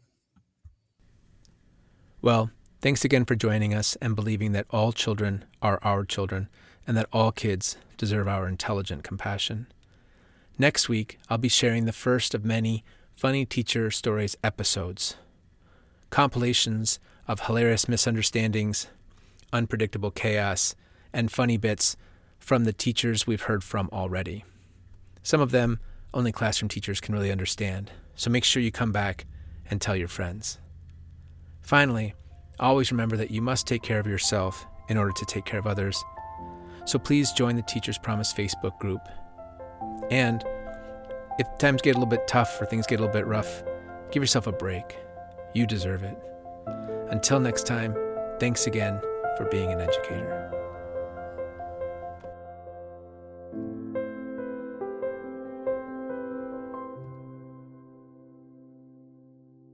Well, 2.21 2.49
thanks 2.81 3.03
again 3.03 3.25
for 3.25 3.35
joining 3.35 3.73
us 3.73 3.97
and 4.01 4.15
believing 4.15 4.53
that 4.53 4.65
all 4.69 4.91
children 4.93 5.45
are 5.61 5.79
our 5.83 6.05
children 6.05 6.47
and 6.87 6.95
that 6.95 7.09
all 7.11 7.31
kids 7.31 7.77
deserve 7.97 8.27
our 8.27 8.47
intelligent 8.47 9.03
compassion. 9.03 9.67
Next 10.57 10.87
week, 10.87 11.19
I'll 11.29 11.37
be 11.37 11.49
sharing 11.49 11.85
the 11.85 11.91
first 11.93 12.33
of 12.33 12.45
many 12.45 12.83
Funny 13.13 13.45
Teacher 13.45 13.91
Stories 13.91 14.37
episodes, 14.43 15.17
compilations 16.09 16.99
of 17.27 17.41
hilarious 17.41 17.89
misunderstandings, 17.89 18.87
unpredictable 19.51 20.11
chaos, 20.11 20.75
and 21.11 21.31
funny 21.31 21.57
bits 21.57 21.97
from 22.39 22.63
the 22.63 22.73
teachers 22.73 23.27
we've 23.27 23.43
heard 23.43 23.63
from 23.63 23.89
already. 23.91 24.45
Some 25.27 25.41
of 25.41 25.51
them 25.51 25.81
only 26.13 26.31
classroom 26.31 26.69
teachers 26.69 27.01
can 27.01 27.13
really 27.13 27.33
understand, 27.33 27.91
so 28.15 28.29
make 28.29 28.45
sure 28.45 28.63
you 28.63 28.71
come 28.71 28.93
back 28.93 29.25
and 29.69 29.81
tell 29.81 29.93
your 29.93 30.07
friends. 30.07 30.57
Finally, 31.59 32.13
always 32.61 32.93
remember 32.93 33.17
that 33.17 33.29
you 33.29 33.41
must 33.41 33.67
take 33.67 33.83
care 33.83 33.99
of 33.99 34.07
yourself 34.07 34.65
in 34.87 34.95
order 34.95 35.11
to 35.11 35.25
take 35.25 35.43
care 35.43 35.59
of 35.59 35.67
others. 35.67 36.01
So 36.85 36.97
please 36.97 37.33
join 37.33 37.57
the 37.57 37.61
Teachers 37.61 37.97
Promise 37.97 38.31
Facebook 38.31 38.79
group. 38.79 39.01
And 40.09 40.45
if 41.39 41.57
times 41.57 41.81
get 41.81 41.97
a 41.97 41.99
little 41.99 42.09
bit 42.09 42.25
tough 42.25 42.61
or 42.61 42.65
things 42.65 42.87
get 42.87 43.01
a 43.01 43.03
little 43.03 43.13
bit 43.13 43.27
rough, 43.27 43.63
give 44.11 44.23
yourself 44.23 44.47
a 44.47 44.53
break. 44.53 44.95
You 45.53 45.67
deserve 45.67 46.03
it. 46.03 46.17
Until 47.09 47.41
next 47.41 47.67
time, 47.67 47.93
thanks 48.39 48.65
again 48.65 49.01
for 49.35 49.45
being 49.51 49.73
an 49.73 49.81
educator. 49.81 50.66